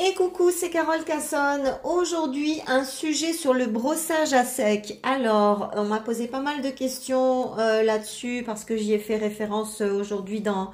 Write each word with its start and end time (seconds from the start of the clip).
Et 0.00 0.14
coucou, 0.14 0.52
c'est 0.52 0.70
Carole 0.70 1.02
Cassonne. 1.02 1.74
Aujourd'hui, 1.82 2.62
un 2.68 2.84
sujet 2.84 3.32
sur 3.32 3.52
le 3.52 3.66
brossage 3.66 4.32
à 4.32 4.44
sec. 4.44 5.00
Alors, 5.02 5.72
on 5.74 5.86
m'a 5.86 5.98
posé 5.98 6.28
pas 6.28 6.38
mal 6.38 6.62
de 6.62 6.70
questions 6.70 7.58
euh, 7.58 7.82
là-dessus 7.82 8.44
parce 8.46 8.64
que 8.64 8.76
j'y 8.76 8.92
ai 8.92 9.00
fait 9.00 9.16
référence 9.16 9.80
euh, 9.80 9.98
aujourd'hui 9.98 10.40
dans 10.40 10.70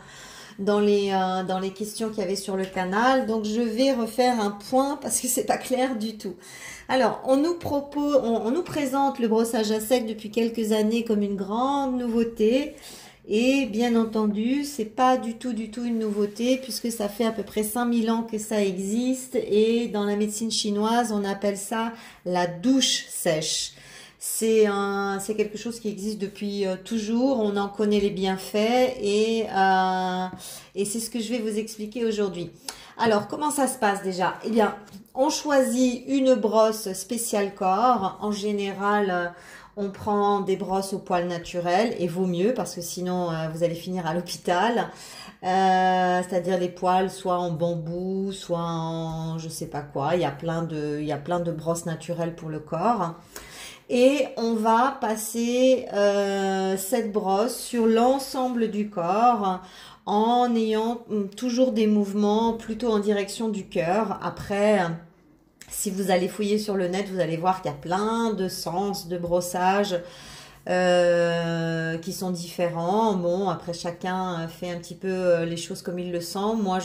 dans 0.59 0.79
les 0.79 1.11
euh, 1.11 1.43
dans 1.43 1.59
les 1.59 1.71
questions 1.71 2.11
qu'il 2.11 2.19
y 2.19 2.23
avait 2.23 2.37
sur 2.37 2.55
le 2.55 2.67
canal. 2.67 3.25
Donc, 3.25 3.47
je 3.47 3.63
vais 3.63 3.95
refaire 3.95 4.39
un 4.43 4.51
point 4.51 4.99
parce 5.01 5.19
que 5.23 5.27
c'est 5.27 5.47
pas 5.47 5.57
clair 5.57 5.97
du 5.97 6.19
tout. 6.19 6.35
Alors, 6.91 7.23
on 7.25 7.39
nous 7.39 7.55
propose, 7.55 8.17
on 8.23 8.51
nous 8.51 8.63
présente 8.63 9.21
le 9.21 9.29
brossage 9.29 9.71
à 9.71 9.81
sec 9.81 10.05
depuis 10.05 10.31
quelques 10.31 10.73
années 10.73 11.03
comme 11.03 11.23
une 11.23 11.37
grande 11.37 11.97
nouveauté. 11.97 12.77
Et 13.27 13.65
bien 13.67 13.97
entendu, 13.97 14.65
c'est 14.65 14.85
pas 14.85 15.17
du 15.17 15.35
tout, 15.35 15.55
du 15.55 15.71
tout 15.71 15.85
une 15.85 15.99
nouveauté 15.99 16.59
puisque 16.59 16.93
ça 16.93 17.09
fait 17.09 17.25
à 17.25 17.33
peu 17.33 17.43
près 17.43 17.63
5000 17.63 18.11
ans 18.11 18.23
que 18.23 18.37
ça 18.37 18.63
existe 18.63 19.37
et 19.37 19.89
dans 19.89 20.05
la 20.05 20.17
médecine 20.17 20.51
chinoise, 20.51 21.11
on 21.11 21.25
appelle 21.25 21.57
ça 21.57 21.93
la 22.27 22.47
douche 22.47 23.07
sèche. 23.09 23.73
C'est 24.19 24.67
un, 24.67 25.21
c'est 25.21 25.35
quelque 25.35 25.59
chose 25.59 25.81
qui 25.81 25.89
existe 25.89 26.19
depuis 26.19 26.67
euh, 26.67 26.77
toujours. 26.83 27.41
On 27.41 27.57
en 27.57 27.69
connaît 27.69 28.01
les 28.01 28.11
bienfaits 28.11 28.97
et 29.01 29.45
euh, 29.51 30.27
et 30.75 30.85
c'est 30.85 31.01
ce 31.01 31.11
que 31.11 31.21
je 31.21 31.31
vais 31.31 31.39
vous 31.39 31.59
expliquer 31.59 32.05
aujourd'hui. 32.05 32.51
Alors, 32.99 33.29
comment 33.29 33.51
ça 33.51 33.67
se 33.67 33.79
passe 33.79 34.03
déjà? 34.03 34.35
Eh 34.45 34.51
bien, 34.51 34.75
on 35.15 35.31
choisit 35.31 36.05
une 36.07 36.35
brosse 36.35 36.93
spéciale 36.93 37.55
corps. 37.55 38.19
En 38.21 38.33
général, 38.33 39.11
euh, 39.11 39.27
on 39.77 39.91
prend 39.91 40.41
des 40.41 40.57
brosses 40.57 40.93
au 40.93 40.99
poil 40.99 41.27
naturel 41.27 41.95
et 41.99 42.07
vaut 42.07 42.27
mieux 42.27 42.55
parce 42.55 42.75
que 42.75 42.81
sinon 42.81 43.31
euh, 43.31 43.49
vous 43.53 43.65
allez 43.65 43.75
finir 43.75 44.07
à 44.07 44.15
l'hôpital. 44.15 44.89
Euh, 45.43 46.23
c'est-à-dire 46.23 46.59
les 46.59 46.69
poils 46.69 47.11
soit 47.11 47.39
en 47.39 47.51
bambou, 47.51 48.33
soit 48.33 48.59
en 48.59 49.39
je 49.39 49.49
sais 49.49 49.67
pas 49.67 49.83
quoi. 49.83 50.15
Il 50.15 50.21
y 50.21 50.25
a 50.25 50.31
plein 50.31 50.63
de, 50.63 50.99
il 51.01 51.07
y 51.07 51.13
a 51.13 51.19
plein 51.19 51.41
de 51.41 51.51
brosses 51.51 51.87
naturelles 51.87 52.35
pour 52.35 52.49
le 52.49 52.61
corps. 52.61 53.15
Et 53.91 54.27
on 54.39 54.55
va 54.55 54.97
passer 55.01 55.87
euh, 55.93 56.77
cette 56.79 57.13
brosse 57.13 57.57
sur 57.57 57.87
l'ensemble 57.87 58.71
du 58.71 58.89
corps 58.89 59.61
en 60.07 60.55
ayant 60.55 61.03
hum, 61.11 61.29
toujours 61.29 61.73
des 61.73 61.87
mouvements 61.87 62.53
plutôt 62.55 62.89
en 62.91 62.99
direction 62.99 63.49
du 63.49 63.67
cœur. 63.67 64.19
Après, 64.23 64.81
si 65.69 65.91
vous 65.91 66.11
allez 66.11 66.29
fouiller 66.29 66.59
sur 66.59 66.77
le 66.77 66.89
net, 66.89 67.09
vous 67.09 67.21
allez 67.21 67.37
voir 67.37 67.63
qu'il 67.63 67.71
y 67.71 67.75
a 67.75 67.77
plein 67.77 68.33
de 68.33 68.49
sens 68.49 69.09
de 69.09 69.19
brossage 69.19 69.97
euh, 70.67 71.99
qui 71.99 72.15
sont 72.15 72.31
différents. 72.31 73.15
Bon, 73.15 73.51
après 73.51 73.75
chacun 73.75 74.49
fait 74.49 74.71
un 74.71 74.79
petit 74.79 74.95
peu 74.95 75.09
euh, 75.09 75.45
les 75.45 75.59
choses 75.59 75.83
comme 75.83 75.99
il 75.99 76.11
le 76.11 76.23
sent. 76.23 76.55
Moi, 76.57 76.79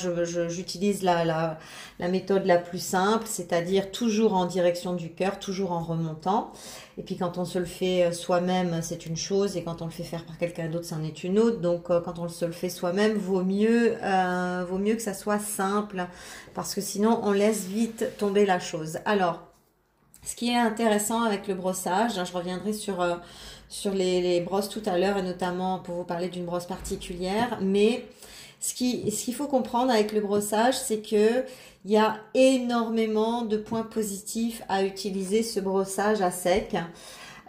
j'utilise 0.50 1.02
la, 1.02 1.24
la, 1.24 1.58
la, 2.00 2.08
méthode 2.10 2.46
la 2.46 2.58
plus 2.58 2.84
simple, 2.84 3.26
c'est-à-dire 3.26 3.90
toujours 3.92 4.34
en 4.34 4.46
direction 4.46 4.94
du 4.94 5.12
cœur, 5.12 5.40
toujours 5.40 5.72
en 5.72 5.82
remontant. 5.82 6.52
Et 6.98 7.04
puis 7.04 7.16
quand 7.16 7.38
on 7.38 7.46
se 7.46 7.58
le 7.58 7.64
fait 7.64 8.04
euh, 8.04 8.12
soi-même, 8.12 8.82
c'est 8.82 9.06
une 9.06 9.16
chose, 9.16 9.56
et 9.56 9.64
quand 9.64 9.82
on 9.82 9.86
le 9.86 9.92
fait 9.92 10.04
faire 10.04 10.26
par 10.26 10.38
quelqu'un 10.38 10.68
d'autre, 10.68 10.86
c'en 10.86 11.02
est 11.02 11.24
une 11.24 11.40
autre. 11.40 11.62
Donc 11.62 11.86
quand 11.86 12.20
on 12.20 12.28
se 12.28 12.44
le 12.44 12.52
fait 12.52 12.70
soi-même, 12.70 13.14
vaut 13.18 13.44
mieux, 13.44 13.96
euh, 14.04 14.66
vaut 14.70 14.78
mieux 14.78 14.96
que 14.96 15.02
ça 15.02 15.14
soit 15.14 15.40
simple, 15.40 16.06
parce 16.54 16.76
que 16.76 16.82
sinon 16.82 17.22
on 17.24 17.32
laisse 17.32 17.64
vite 17.64 18.18
tomber 18.18 18.46
la 18.46 18.60
chose. 18.60 19.00
Alors, 19.06 19.40
ce 20.26 20.36
qui 20.36 20.50
est 20.50 20.58
intéressant 20.58 21.24
avec 21.24 21.48
le 21.48 21.54
brossage, 21.54 22.18
hein, 22.18 22.26
je 22.26 22.34
reviendrai 22.34 22.74
sur 22.74 23.02
sur 23.70 23.94
les, 23.94 24.42
brosses 24.42 24.70
tout 24.70 24.82
à 24.86 24.98
l'heure 24.98 25.18
et 25.18 25.22
notamment 25.22 25.80
pour 25.80 25.96
vous 25.96 26.04
parler 26.04 26.28
d'une 26.28 26.46
brosse 26.46 26.66
particulière. 26.66 27.60
Mais 27.62 28.06
ce 28.60 28.74
qu'il 28.74 29.12
ce 29.12 29.24
qu'il 29.24 29.36
faut 29.36 29.48
comprendre 29.48 29.92
avec 29.92 30.12
le 30.12 30.22
brossage, 30.22 30.78
c'est 30.78 31.02
que 31.02 31.46
il 31.86 31.92
y 31.92 31.98
a 31.98 32.18
énormément 32.34 33.44
de 33.44 33.56
points 33.56 33.84
positifs 33.84 34.62
à 34.68 34.84
utiliser 34.84 35.44
ce 35.44 35.60
brossage 35.62 36.22
à 36.22 36.32
sec. 36.32 36.76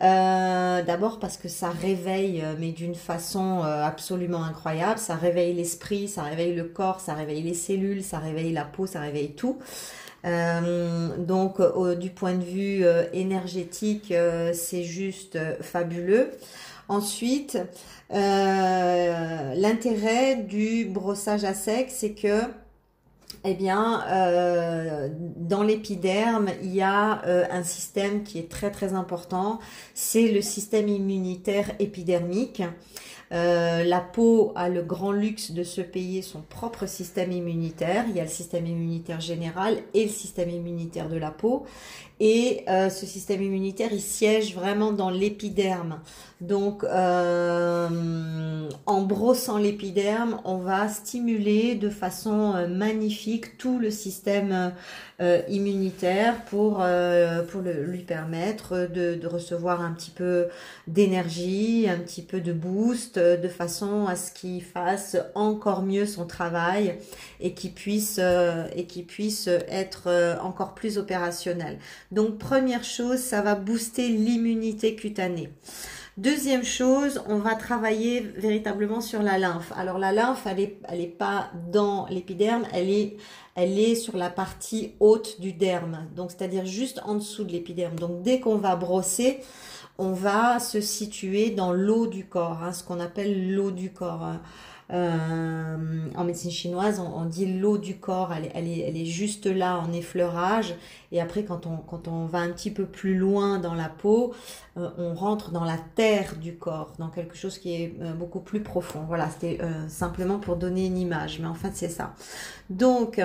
Euh, 0.02 0.82
D'abord 0.82 1.18
parce 1.18 1.36
que 1.36 1.48
ça 1.48 1.70
réveille, 1.70 2.40
euh, 2.42 2.54
mais 2.58 2.70
d'une 2.70 2.94
façon 2.94 3.62
euh, 3.62 3.84
absolument 3.84 4.42
incroyable. 4.44 4.98
Ça 4.98 5.14
réveille 5.14 5.52
l'esprit, 5.52 6.08
ça 6.08 6.22
réveille 6.22 6.54
le 6.54 6.64
corps, 6.64 7.00
ça 7.00 7.14
réveille 7.14 7.42
les 7.42 7.54
cellules, 7.54 8.02
ça 8.02 8.18
réveille 8.18 8.52
la 8.52 8.64
peau, 8.64 8.86
ça 8.86 9.00
réveille 9.00 9.34
tout. 9.34 9.58
Euh, 10.24 11.16
donc 11.16 11.60
du 11.98 12.10
point 12.10 12.34
de 12.34 12.44
vue 12.44 12.84
euh, 12.84 13.06
énergétique, 13.12 14.12
euh, 14.12 14.52
c'est 14.52 14.84
juste 14.84 15.38
fabuleux. 15.62 16.30
Ensuite, 16.88 17.58
l'intérêt 18.10 20.36
du 20.36 20.86
brossage 20.86 21.44
à 21.44 21.54
sec, 21.54 21.88
c'est 21.90 22.14
que 22.14 22.42
eh 23.44 23.54
bien, 23.54 24.04
dans 25.36 25.62
l'épiderme, 25.62 26.48
il 26.62 26.74
y 26.74 26.82
a 26.82 27.22
un 27.52 27.62
système 27.62 28.24
qui 28.24 28.40
est 28.40 28.50
très 28.50 28.72
très 28.72 28.92
important, 28.92 29.60
c'est 29.94 30.32
le 30.32 30.42
système 30.42 30.88
immunitaire 30.88 31.70
épidermique. 31.78 32.64
Euh, 33.32 33.84
la 33.84 34.00
peau 34.00 34.52
a 34.56 34.68
le 34.68 34.82
grand 34.82 35.12
luxe 35.12 35.52
de 35.52 35.62
se 35.62 35.80
payer 35.80 36.20
son 36.20 36.40
propre 36.40 36.86
système 36.86 37.30
immunitaire. 37.30 38.04
Il 38.08 38.16
y 38.16 38.20
a 38.20 38.24
le 38.24 38.28
système 38.28 38.66
immunitaire 38.66 39.20
général 39.20 39.78
et 39.94 40.04
le 40.04 40.10
système 40.10 40.50
immunitaire 40.50 41.08
de 41.08 41.16
la 41.16 41.30
peau. 41.30 41.64
Et 42.22 42.64
euh, 42.68 42.90
ce 42.90 43.06
système 43.06 43.40
immunitaire, 43.42 43.88
il 43.92 44.00
siège 44.02 44.54
vraiment 44.54 44.92
dans 44.92 45.08
l'épiderme. 45.08 46.00
Donc, 46.42 46.84
euh, 46.84 48.68
en 48.84 49.02
brossant 49.02 49.56
l'épiderme, 49.56 50.38
on 50.44 50.58
va 50.58 50.88
stimuler 50.88 51.76
de 51.76 51.88
façon 51.88 52.54
euh, 52.54 52.68
magnifique 52.68 53.56
tout 53.56 53.78
le 53.78 53.90
système 53.90 54.74
immunitaire 55.48 56.44
pour, 56.46 56.82
pour 57.50 57.60
lui 57.60 58.02
permettre 58.02 58.88
de, 58.92 59.26
recevoir 59.26 59.82
un 59.82 59.92
petit 59.92 60.10
peu 60.10 60.46
d'énergie, 60.86 61.86
un 61.88 61.98
petit 61.98 62.22
peu 62.22 62.40
de 62.40 62.52
boost, 62.52 63.18
de 63.18 63.48
façon 63.48 64.06
à 64.06 64.16
ce 64.16 64.32
qu'il 64.32 64.62
fasse 64.62 65.18
encore 65.34 65.82
mieux 65.82 66.06
son 66.06 66.26
travail 66.26 66.96
et 67.38 67.52
qu'il 67.52 67.72
puisse, 67.72 68.18
et 68.74 68.86
qu'il 68.86 69.04
puisse 69.04 69.48
être 69.68 70.38
encore 70.42 70.74
plus 70.74 70.96
opérationnel. 70.98 71.78
Donc 72.12 72.38
première 72.38 72.84
chose, 72.84 73.18
ça 73.18 73.42
va 73.42 73.54
booster 73.54 74.08
l'immunité 74.08 74.94
cutanée. 74.94 75.50
Deuxième 76.16 76.64
chose, 76.64 77.22
on 77.28 77.38
va 77.38 77.54
travailler 77.54 78.20
véritablement 78.20 79.00
sur 79.00 79.22
la 79.22 79.38
lymphe. 79.38 79.72
Alors 79.76 79.96
la 79.96 80.12
lymphe, 80.12 80.44
elle 80.44 80.60
est, 80.60 80.78
elle 80.88 81.00
est 81.00 81.06
pas 81.06 81.50
dans 81.70 82.06
l'épiderme, 82.08 82.64
elle 82.72 82.90
est, 82.90 83.16
elle 83.54 83.78
est 83.78 83.94
sur 83.94 84.16
la 84.16 84.28
partie 84.28 84.94
haute 84.98 85.40
du 85.40 85.52
derme. 85.52 86.08
Donc 86.16 86.32
c'est-à-dire 86.32 86.66
juste 86.66 87.00
en 87.04 87.14
dessous 87.14 87.44
de 87.44 87.52
l'épiderme. 87.52 87.94
Donc 87.94 88.22
dès 88.22 88.40
qu'on 88.40 88.56
va 88.56 88.74
brosser, 88.74 89.38
on 89.98 90.12
va 90.12 90.58
se 90.58 90.80
situer 90.80 91.50
dans 91.50 91.72
l'eau 91.72 92.06
du 92.06 92.26
corps, 92.26 92.60
hein, 92.62 92.72
ce 92.72 92.82
qu'on 92.82 93.00
appelle 93.00 93.54
l'eau 93.54 93.70
du 93.70 93.92
corps. 93.92 94.34
Euh, 94.92 95.76
en 96.16 96.24
médecine 96.24 96.50
chinoise, 96.50 97.00
on, 97.00 97.24
dit 97.24 97.46
l'eau 97.46 97.78
du 97.78 97.96
corps, 97.98 98.32
elle, 98.32 98.50
elle, 98.54 98.66
est, 98.66 98.80
elle, 98.80 98.96
est, 98.96 99.04
juste 99.04 99.46
là 99.46 99.78
en 99.78 99.92
effleurage. 99.92 100.74
Et 101.12 101.20
après, 101.20 101.44
quand 101.44 101.66
on, 101.66 101.76
quand 101.76 102.08
on 102.08 102.26
va 102.26 102.38
un 102.38 102.50
petit 102.50 102.72
peu 102.72 102.86
plus 102.86 103.16
loin 103.16 103.58
dans 103.58 103.74
la 103.74 103.88
peau, 103.88 104.34
euh, 104.76 104.88
on 104.98 105.14
rentre 105.14 105.52
dans 105.52 105.64
la 105.64 105.78
terre 105.94 106.34
du 106.36 106.56
corps, 106.56 106.92
dans 106.98 107.08
quelque 107.08 107.36
chose 107.36 107.58
qui 107.58 107.74
est 107.74 107.94
euh, 108.00 108.12
beaucoup 108.14 108.40
plus 108.40 108.62
profond. 108.62 109.04
Voilà, 109.06 109.30
c'était 109.30 109.58
simplement 109.88 110.38
pour 110.38 110.56
donner 110.56 110.86
une 110.86 110.98
image, 110.98 111.38
mais 111.38 111.46
en 111.46 111.54
fait, 111.54 111.72
c'est 111.74 111.88
ça. 111.88 112.14
Donc, 112.68 113.20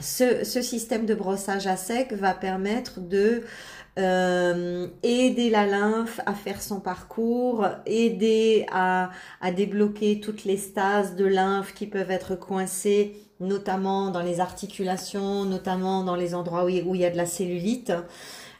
ce, 0.00 0.44
ce, 0.44 0.62
système 0.62 1.06
de 1.06 1.14
brossage 1.14 1.66
à 1.66 1.76
sec 1.76 2.12
va 2.12 2.34
permettre 2.34 3.00
de 3.00 3.42
euh, 3.98 4.86
aider 5.02 5.50
la 5.50 5.66
lymphe 5.66 6.20
à 6.24 6.32
faire 6.32 6.62
son 6.62 6.78
parcours, 6.78 7.66
aider 7.84 8.64
à, 8.70 9.10
débloquer 9.56 10.20
toutes 10.20 10.44
les 10.44 10.56
stases 10.56 11.16
de 11.16 11.24
lymphe 11.24 11.74
qui 11.74 11.86
peuvent 11.86 12.10
être 12.10 12.36
coincées, 12.36 13.16
notamment 13.40 14.10
dans 14.10 14.22
les 14.22 14.38
articulations, 14.38 15.44
notamment 15.44 16.04
dans 16.04 16.14
les 16.14 16.34
endroits 16.34 16.64
où 16.64 16.68
il 16.68 17.00
y 17.00 17.04
a 17.04 17.10
de 17.10 17.16
la 17.16 17.26
cellulite. 17.26 17.92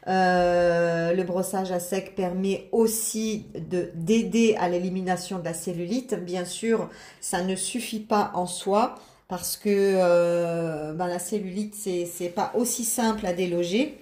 Euh, 0.09 1.13
le 1.13 1.23
brossage 1.23 1.71
à 1.71 1.81
sec 1.81 2.15
permet 2.17 2.69
aussi 2.73 3.47
de 3.55 3.91
d'aider 3.95 4.57
à 4.59 4.69
l'élimination 4.69 5.39
de 5.39 5.45
la 5.45 5.55
cellulite. 5.55 6.15
Bien 6.15 6.47
sûr, 6.47 6.89
ça 7.21 7.43
ne 7.43 7.55
suffit 7.55 8.01
pas 8.01 8.33
en 8.35 8.47
soi 8.47 8.95
parce 9.29 9.57
que 9.57 9.69
euh, 9.69 10.95
ben, 10.95 11.07
la 11.07 11.19
cellulite 11.19 11.75
c'est 11.77 12.33
pas 12.35 12.53
aussi 12.55 12.85
simple 12.85 13.27
à 13.27 13.35
déloger 13.35 13.99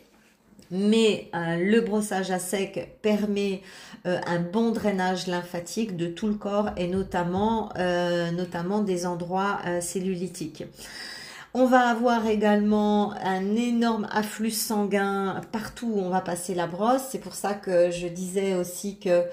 mais 0.71 1.31
euh, 1.35 1.57
le 1.57 1.81
brossage 1.81 2.31
à 2.31 2.39
sec 2.39 2.99
permet 3.03 3.63
euh, 4.07 4.19
un 4.27 4.41
bon 4.41 4.73
drainage 4.73 5.27
lymphatique 5.27 5.97
de 5.97 6.07
tout 6.07 6.27
le 6.27 6.35
corps 6.35 6.71
et 6.77 6.89
notamment, 6.89 7.71
euh, 7.79 8.31
notamment 8.31 8.81
des 8.81 9.07
endroits 9.07 9.59
cellulitiques. 9.81 10.65
On 11.55 11.65
va 11.65 11.89
avoir 11.89 12.27
également 12.27 13.15
un 13.15 13.57
énorme 13.57 14.07
afflux 14.11 14.51
sanguin 14.51 15.41
partout 15.53 15.87
où 15.87 16.01
on 16.01 16.11
va 16.11 16.21
passer 16.21 16.55
la 16.55 16.67
brosse. 16.67 17.03
C'est 17.11 17.19
pour 17.19 17.35
ça 17.35 17.55
que 17.55 17.91
je 17.91 18.09
disais 18.09 18.55
aussi 18.55 18.99
que 18.99 19.25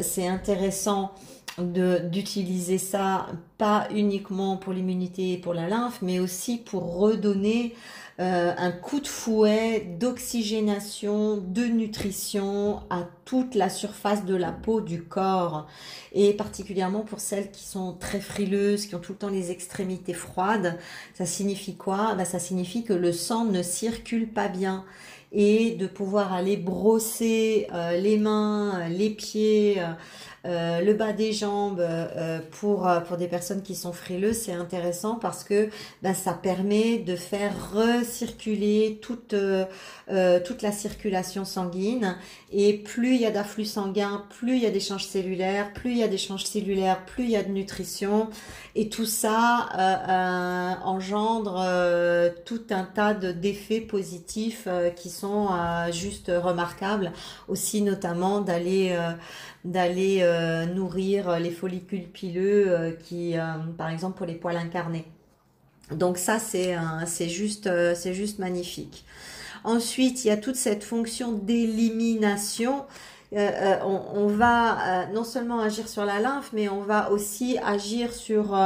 c'est 0.00 0.28
intéressant 0.28 1.12
d'utiliser 1.60 2.78
ça 2.78 3.26
pas 3.58 3.88
uniquement 3.94 4.56
pour 4.56 4.72
l'immunité 4.72 5.32
et 5.32 5.38
pour 5.38 5.54
la 5.54 5.68
lymphe, 5.68 6.00
mais 6.02 6.18
aussi 6.18 6.56
pour 6.56 6.96
redonner 6.98 7.74
euh, 8.20 8.52
un 8.58 8.70
coup 8.70 9.00
de 9.00 9.08
fouet 9.08 9.80
d'oxygénation, 9.98 11.38
de 11.38 11.64
nutrition 11.64 12.80
à 12.90 13.06
toute 13.24 13.54
la 13.54 13.70
surface 13.70 14.26
de 14.26 14.34
la 14.34 14.52
peau 14.52 14.82
du 14.82 15.02
corps 15.02 15.66
et 16.12 16.34
particulièrement 16.34 17.00
pour 17.00 17.20
celles 17.20 17.50
qui 17.50 17.64
sont 17.64 17.94
très 17.94 18.20
frileuses, 18.20 18.84
qui 18.86 18.94
ont 18.94 18.98
tout 18.98 19.12
le 19.12 19.18
temps 19.18 19.30
les 19.30 19.50
extrémités 19.50 20.12
froides. 20.12 20.78
Ça 21.14 21.24
signifie 21.24 21.76
quoi? 21.76 22.14
Ben, 22.14 22.26
Ça 22.26 22.38
signifie 22.38 22.84
que 22.84 22.92
le 22.92 23.12
sang 23.12 23.46
ne 23.46 23.62
circule 23.62 24.28
pas 24.28 24.48
bien 24.48 24.84
et 25.32 25.70
de 25.76 25.86
pouvoir 25.86 26.32
aller 26.32 26.56
brosser 26.58 27.68
euh, 27.72 27.96
les 27.96 28.18
mains, 28.18 28.88
les 28.88 29.10
pieds, 29.10 29.80
euh, 30.46 30.80
le 30.80 30.94
bas 30.94 31.12
des 31.12 31.32
jambes 31.32 31.80
euh, 31.80 32.38
pour, 32.50 32.88
pour 33.06 33.16
des 33.16 33.28
personnes 33.28 33.62
qui 33.62 33.74
sont 33.74 33.92
frileuses, 33.92 34.38
c'est 34.38 34.52
intéressant 34.52 35.16
parce 35.16 35.44
que 35.44 35.68
ben, 36.02 36.14
ça 36.14 36.32
permet 36.32 36.98
de 36.98 37.16
faire 37.16 37.52
recirculer 37.72 38.98
toute, 39.02 39.34
toute 40.44 40.62
la 40.62 40.72
circulation 40.72 41.44
sanguine 41.44 42.16
et 42.52 42.74
plus 42.74 43.14
il 43.14 43.20
y 43.20 43.26
a 43.26 43.30
d'afflux 43.30 43.64
sanguin, 43.64 44.24
plus 44.30 44.56
il 44.56 44.62
y 44.62 44.66
a 44.66 44.70
d'échanges 44.70 45.06
cellulaires, 45.06 45.72
plus 45.72 45.92
il 45.92 45.98
y 45.98 46.02
a 46.02 46.08
d'échanges 46.08 46.44
cellulaires, 46.44 47.04
plus 47.04 47.24
il 47.24 47.30
y 47.30 47.36
a 47.36 47.42
de 47.42 47.50
nutrition 47.50 48.28
et 48.74 48.88
tout 48.88 49.06
ça 49.06 49.68
engendre 50.84 51.64
tout 52.44 52.62
un 52.70 52.84
tas 52.84 53.14
d'effets 53.14 53.80
positifs 53.80 54.68
qui 54.96 55.10
sont 55.10 55.48
euh, 55.50 55.92
juste 55.92 56.30
remarquables. 56.34 57.12
Aussi 57.48 57.82
notamment 57.82 58.40
d'aller 58.40 58.90
euh, 58.92 59.12
d'aller 59.64 60.20
euh, 60.30 60.66
nourrir 60.66 61.38
les 61.38 61.50
follicules 61.50 62.08
pileux 62.08 62.96
qui, 63.04 63.34
par 63.76 63.90
exemple, 63.90 64.16
pour 64.16 64.26
les 64.26 64.34
poils 64.34 64.56
incarnés. 64.56 65.04
Donc 65.90 66.18
ça, 66.18 66.38
c'est 66.38 67.28
juste, 67.28 67.68
c'est 67.94 68.14
juste 68.14 68.38
magnifique. 68.38 69.04
Ensuite, 69.64 70.24
il 70.24 70.28
y 70.28 70.30
a 70.30 70.36
toute 70.36 70.56
cette 70.56 70.84
fonction 70.84 71.32
d'élimination. 71.32 72.84
on, 73.32 74.26
va 74.28 75.06
non 75.12 75.24
seulement 75.24 75.60
agir 75.60 75.88
sur 75.88 76.04
la 76.04 76.20
lymphe, 76.20 76.50
mais 76.52 76.68
on 76.68 76.82
va 76.82 77.10
aussi 77.10 77.58
agir 77.64 78.12
sur, 78.12 78.56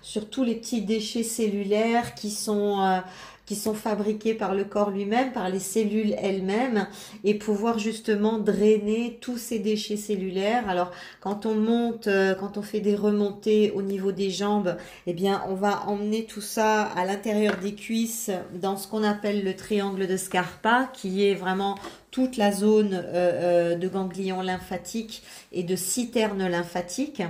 sur 0.00 0.30
tous 0.30 0.42
les 0.42 0.54
petits 0.54 0.82
déchets 0.82 1.22
cellulaires 1.22 2.14
qui 2.14 2.30
sont 2.30 3.02
qui 3.50 3.56
sont 3.56 3.74
fabriqués 3.74 4.34
par 4.34 4.54
le 4.54 4.62
corps 4.62 4.90
lui-même, 4.90 5.32
par 5.32 5.48
les 5.48 5.58
cellules 5.58 6.14
elles-mêmes, 6.22 6.86
et 7.24 7.34
pouvoir 7.34 7.80
justement 7.80 8.38
drainer 8.38 9.18
tous 9.20 9.38
ces 9.38 9.58
déchets 9.58 9.96
cellulaires. 9.96 10.68
Alors, 10.68 10.92
quand 11.18 11.46
on 11.46 11.56
monte, 11.56 12.06
euh, 12.06 12.36
quand 12.36 12.58
on 12.58 12.62
fait 12.62 12.78
des 12.78 12.94
remontées 12.94 13.72
au 13.74 13.82
niveau 13.82 14.12
des 14.12 14.30
jambes, 14.30 14.76
eh 15.08 15.14
bien, 15.14 15.42
on 15.48 15.54
va 15.54 15.82
emmener 15.88 16.26
tout 16.26 16.40
ça 16.40 16.82
à 16.82 17.04
l'intérieur 17.04 17.56
des 17.56 17.74
cuisses, 17.74 18.30
dans 18.54 18.76
ce 18.76 18.86
qu'on 18.86 19.02
appelle 19.02 19.42
le 19.42 19.56
triangle 19.56 20.06
de 20.06 20.16
Scarpa, 20.16 20.88
qui 20.92 21.26
est 21.26 21.34
vraiment 21.34 21.74
toute 22.12 22.36
la 22.36 22.52
zone 22.52 22.94
euh, 22.94 23.72
euh, 23.72 23.74
de 23.74 23.88
ganglion 23.88 24.42
lymphatique 24.42 25.24
et 25.50 25.64
de 25.64 25.74
citerne 25.74 26.46
lymphatique. 26.46 27.24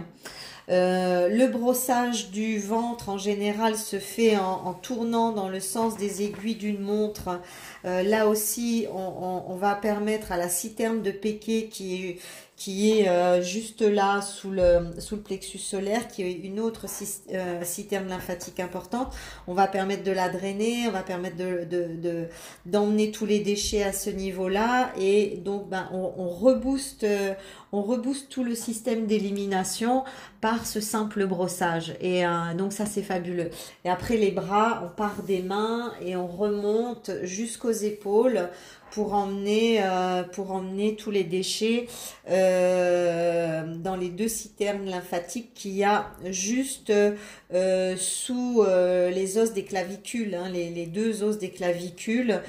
Euh, 0.70 1.28
le 1.28 1.48
brossage 1.48 2.30
du 2.30 2.60
ventre 2.60 3.08
en 3.08 3.18
général 3.18 3.76
se 3.76 3.98
fait 3.98 4.36
en, 4.36 4.72
tournant 4.74 5.32
dans 5.32 5.48
le 5.48 5.58
sens 5.58 5.96
des 5.96 6.22
aiguilles 6.22 6.54
d'une 6.54 6.80
montre. 6.80 7.40
Euh, 7.84 8.02
là 8.02 8.28
aussi, 8.28 8.86
on, 8.92 9.56
va 9.56 9.74
permettre 9.74 10.32
à 10.32 10.36
la 10.36 10.48
citerne 10.48 11.02
de 11.02 11.10
Péquet 11.10 11.68
qui 11.70 12.06
est 12.06 12.18
qui 12.60 12.90
est 12.90 13.08
euh, 13.08 13.40
juste 13.40 13.80
là 13.80 14.20
sous 14.20 14.50
le, 14.50 14.90
sous 14.98 15.16
le 15.16 15.22
plexus 15.22 15.56
solaire, 15.56 16.08
qui 16.08 16.22
est 16.24 16.32
une 16.32 16.60
autre 16.60 16.84
euh, 17.32 17.64
citerne 17.64 18.06
lymphatique 18.06 18.60
importante. 18.60 19.14
On 19.46 19.54
va 19.54 19.66
permettre 19.66 20.04
de 20.04 20.12
la 20.12 20.28
drainer, 20.28 20.86
on 20.86 20.90
va 20.90 21.02
permettre 21.02 21.38
de, 21.38 21.64
de, 21.64 22.26
d'emmener 22.66 23.12
tous 23.12 23.24
les 23.24 23.38
déchets 23.38 23.82
à 23.82 23.94
ce 23.94 24.10
niveau-là 24.10 24.92
et 25.00 25.38
donc 25.42 25.70
ben, 25.70 25.88
on, 25.90 26.12
on 26.18 26.28
rebooste, 26.28 27.04
euh, 27.04 27.32
on 27.72 27.80
rebooste 27.80 28.28
tout 28.28 28.44
le 28.44 28.54
système 28.54 29.06
d'élimination 29.06 30.04
par 30.42 30.66
ce 30.66 30.80
simple 30.80 31.26
brossage. 31.26 31.94
Et 32.02 32.24
donc 32.58 32.72
ça 32.72 32.84
c'est 32.84 33.02
fabuleux. 33.02 33.50
Et 33.84 33.90
après 33.90 34.16
les 34.16 34.32
bras, 34.32 34.82
on 34.84 34.94
part 34.94 35.22
des 35.22 35.40
mains 35.40 35.92
et 36.02 36.16
on 36.16 36.26
remonte 36.26 37.10
jusqu'aux 37.22 37.70
épaules 37.70 38.48
pour 38.90 39.14
emmener, 39.14 39.80
euh, 39.82 40.22
pour 40.22 40.50
emmener 40.50 40.96
tous 40.96 41.10
les 41.10 41.24
déchets 41.24 41.86
euh, 42.28 43.74
dans 43.76 43.96
les 43.96 44.08
deux 44.08 44.28
citernes 44.28 44.84
lymphatiques 44.84 45.54
qu'il 45.54 45.72
y 45.72 45.84
a 45.84 46.10
juste 46.24 46.90
euh, 46.90 47.96
sous 47.96 48.64
les 49.12 49.38
os 49.38 49.52
des 49.52 49.64
clavicules, 49.64 50.34
hein, 50.34 50.48
les, 50.50 50.86
deux 50.86 51.22
os 51.22 51.38
des 51.38 51.50
clavicules 51.50 52.42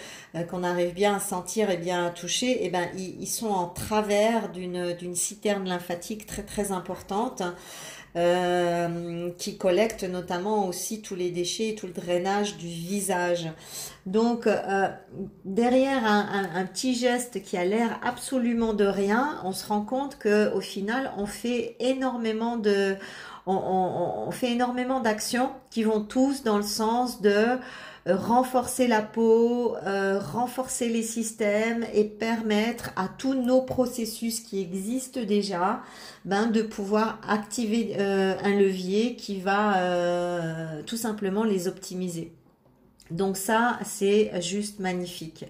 qu'on 0.49 0.63
arrive 0.63 0.93
bien 0.93 1.15
à 1.15 1.19
sentir 1.19 1.69
et 1.69 1.77
bien 1.77 2.05
à 2.05 2.09
toucher, 2.09 2.51
et 2.51 2.65
eh 2.65 2.69
ben 2.69 2.87
ils, 2.97 3.21
ils 3.21 3.27
sont 3.27 3.49
en 3.49 3.67
travers 3.67 4.49
d'une 4.51 4.93
d'une 4.93 5.15
citerne 5.15 5.67
lymphatique 5.67 6.25
très 6.25 6.43
très 6.43 6.71
importante. 6.71 7.43
Euh, 8.17 9.29
qui 9.37 9.57
collecte 9.57 10.03
notamment 10.03 10.67
aussi 10.67 11.01
tous 11.01 11.15
les 11.15 11.31
déchets 11.31 11.69
et 11.69 11.75
tout 11.75 11.87
le 11.87 11.93
drainage 11.93 12.57
du 12.57 12.67
visage. 12.67 13.47
Donc 14.05 14.47
euh, 14.47 14.89
derrière 15.45 16.05
un, 16.05 16.65
petit 16.65 16.93
geste 16.93 17.41
qui 17.41 17.55
a 17.55 17.63
l'air 17.63 18.01
absolument 18.03 18.73
de 18.73 18.83
rien, 18.83 19.39
on 19.45 19.53
se 19.53 19.65
rend 19.65 19.83
compte 19.83 20.17
que 20.17 20.53
au 20.53 20.59
final 20.59 21.13
on 21.15 21.25
fait 21.25 21.77
énormément 21.79 22.57
de 22.57 22.97
on 23.45 24.29
fait 24.31 24.51
énormément 24.51 24.99
d'actions 24.99 25.49
qui 25.69 25.83
vont 25.83 26.01
tous 26.01 26.43
dans 26.43 26.57
le 26.57 26.63
sens 26.63 27.21
de 27.21 27.59
renforcer 28.07 28.87
la 28.87 29.01
peau, 29.01 29.75
euh, 29.85 30.19
renforcer 30.19 30.89
les 30.89 31.03
systèmes 31.03 31.85
et 31.93 32.03
permettre 32.03 32.91
à 32.95 33.07
tous 33.07 33.33
nos 33.33 33.61
processus 33.61 34.39
qui 34.39 34.61
existent 34.61 35.21
déjà 35.21 35.81
ben, 36.25 36.47
de 36.47 36.61
pouvoir 36.61 37.19
activer 37.27 37.95
euh, 37.99 38.35
un 38.43 38.55
levier 38.55 39.15
qui 39.15 39.39
va 39.39 40.81
tout 40.85 40.97
simplement 40.97 41.43
les 41.43 41.67
optimiser. 41.67 42.33
Donc 43.11 43.37
ça, 43.37 43.79
c'est 43.83 44.41
juste 44.41 44.79
magnifique. 44.79 45.45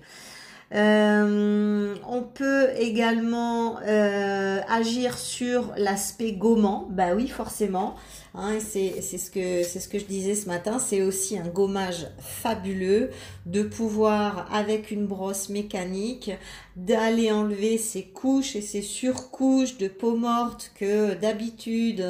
On 0.74 2.24
peut 2.34 2.70
également 2.78 3.78
agir 3.78 5.18
sur 5.18 5.74
l'aspect 5.78 6.34
gommant, 6.34 6.88
bah 6.90 7.14
oui 7.16 7.28
forcément. 7.28 7.96
Hein, 8.34 8.60
c'est 8.62 9.02
ce 9.02 9.30
que 9.30 9.64
c'est 9.64 9.82
ce 9.82 9.90
que 9.90 10.00
je 10.00 10.06
disais 10.06 10.36
ce 10.36 10.48
matin. 10.48 10.80
C'est 10.80 11.02
aussi 11.02 11.38
un 11.38 11.48
gommage 11.48 12.08
fabuleux 12.20 13.10
de 13.46 13.64
pouvoir 13.64 14.48
avec 14.54 14.90
une 14.92 15.06
brosse 15.06 15.50
mécanique 15.50 16.32
d'aller 16.78 17.30
enlever 17.34 17.78
ces 17.78 18.04
couches 18.04 18.56
et 18.56 18.62
ces 18.62 18.82
surcouches 18.82 19.78
de 19.78 19.90
peau 19.90 20.16
morte 20.16 20.72
que 20.80 21.14
d'habitude 21.16 22.06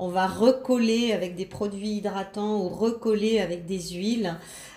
on 0.00 0.08
va 0.08 0.26
recoller 0.26 1.12
avec 1.12 1.36
des 1.36 1.44
produits 1.44 1.98
hydratants 1.98 2.56
ou 2.64 2.68
recoller 2.70 3.38
avec 3.38 3.66
des 3.66 3.80
huiles. 3.90 4.34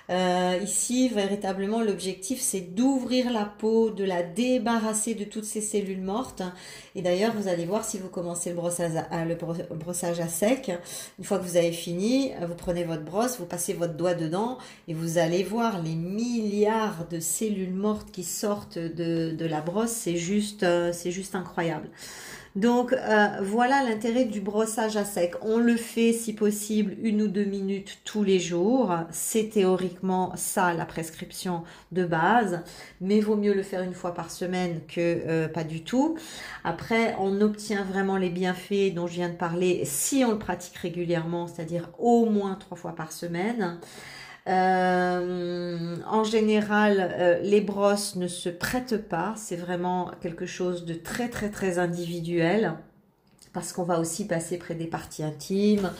Euh, 0.10 0.60
ici, 0.62 1.08
véritablement, 1.08 1.82
l'objectif, 1.82 2.42
c'est 2.42 2.60
d'ouvrir 2.60 3.32
la 3.32 3.46
peau, 3.46 3.90
de 3.90 4.04
la 4.04 4.22
débarrasser 4.22 5.16
de 5.16 5.24
toutes 5.24 5.46
ces 5.46 5.62
cellules 5.62 6.02
mortes. 6.02 6.44
Et 6.94 7.02
d'ailleurs, 7.02 7.34
vous 7.38 7.48
allez 7.48 7.64
voir 7.64 7.86
si 7.86 7.98
vous 7.98 8.10
commencez 8.10 8.50
le 8.50 8.56
brossage, 8.58 10.20
à, 10.20 10.28
sec. 10.28 10.72
Une 11.18 11.24
fois 11.24 11.40
que 11.40 11.46
vous 11.46 11.56
avez 11.56 11.72
fini, 11.72 12.32
vous 12.46 12.56
prenez 12.56 12.84
votre 12.84 13.04
brosse, 13.04 13.40
vous 13.40 13.46
passez 13.46 13.72
votre 13.72 13.94
doigt 13.94 14.16
dedans 14.16 14.58
et 14.90 14.94
vous 14.94 15.20
allez 15.20 15.44
voir 15.44 15.82
les 15.82 15.96
milliards 15.96 17.08
de 17.10 17.22
cellules 17.22 17.74
mortes 17.74 18.12
qui 18.12 18.26
sortent 18.26 18.78
de, 18.78 19.32
de 19.32 19.46
la 19.46 19.62
brosse. 19.62 19.92
C'est 19.92 20.18
juste, 20.18 20.64
euh, 20.64 20.92
c'est 20.92 21.12
juste 21.12 21.34
incroyable. 21.34 21.90
Donc 22.56 22.94
euh, 22.94 23.28
voilà 23.42 23.84
l'intérêt 23.84 24.26
du 24.26 24.40
brossage 24.40 24.96
à 24.96 25.06
sec. 25.06 25.34
On 25.42 25.58
le 25.58 25.76
fait 25.76 26.14
si 26.14 26.34
possible 26.34 26.96
une 27.02 27.24
ou 27.24 27.28
deux 27.28 27.46
minutes 27.46 28.00
tous 28.06 28.24
les 28.24 28.40
jours. 28.40 28.96
C'est 29.10 29.50
théoriquement 29.50 30.34
ça 30.36 30.74
la 30.74 30.86
prescription 30.86 31.64
de 31.92 32.06
base, 32.06 32.62
mais 33.02 33.22
vaut 33.22 33.36
mieux 33.36 33.56
le 33.56 33.64
faire 33.64 33.82
une 33.82 33.96
fois 33.96 34.14
par 34.14 34.30
semaine 34.30 34.82
que 34.88 35.00
euh, 35.00 35.48
pas 35.48 35.64
du 35.64 35.84
tout. 35.84 36.16
Après, 36.64 37.16
on 37.20 37.42
obtient 37.42 37.84
vraiment 37.84 38.18
les 38.18 38.30
bienfaits 38.30 38.94
dont 38.94 39.08
je 39.08 39.14
viens 39.14 39.30
de 39.30 39.36
parler 39.36 39.82
si 39.86 40.24
on 40.24 40.32
le 40.32 40.40
pratique 40.40 40.78
régulièrement, 40.78 41.48
c'est-à-dire 41.48 41.90
au 41.98 42.26
moins 42.26 42.54
trois 42.56 42.78
fois 42.78 42.94
par 42.96 43.12
semaine. 43.12 43.80
Euh, 44.48 45.96
en 46.06 46.24
général, 46.26 47.14
euh, 47.18 47.40
les 47.42 47.62
brosses 47.62 48.16
ne 48.16 48.28
se 48.28 48.50
prêtent 48.50 49.08
pas. 49.08 49.34
C'est 49.38 49.56
vraiment 49.56 50.12
quelque 50.22 50.46
chose 50.46 50.86
de 50.86 50.94
très 50.94 51.30
très 51.30 51.50
très 51.50 51.80
individuel 51.80 52.76
parce 53.54 53.72
qu'on 53.72 53.84
va 53.84 54.00
aussi 54.00 54.26
passer 54.26 54.58
près 54.58 54.74
des 54.74 54.88
parties 54.88 55.24
intimes, 55.24 55.92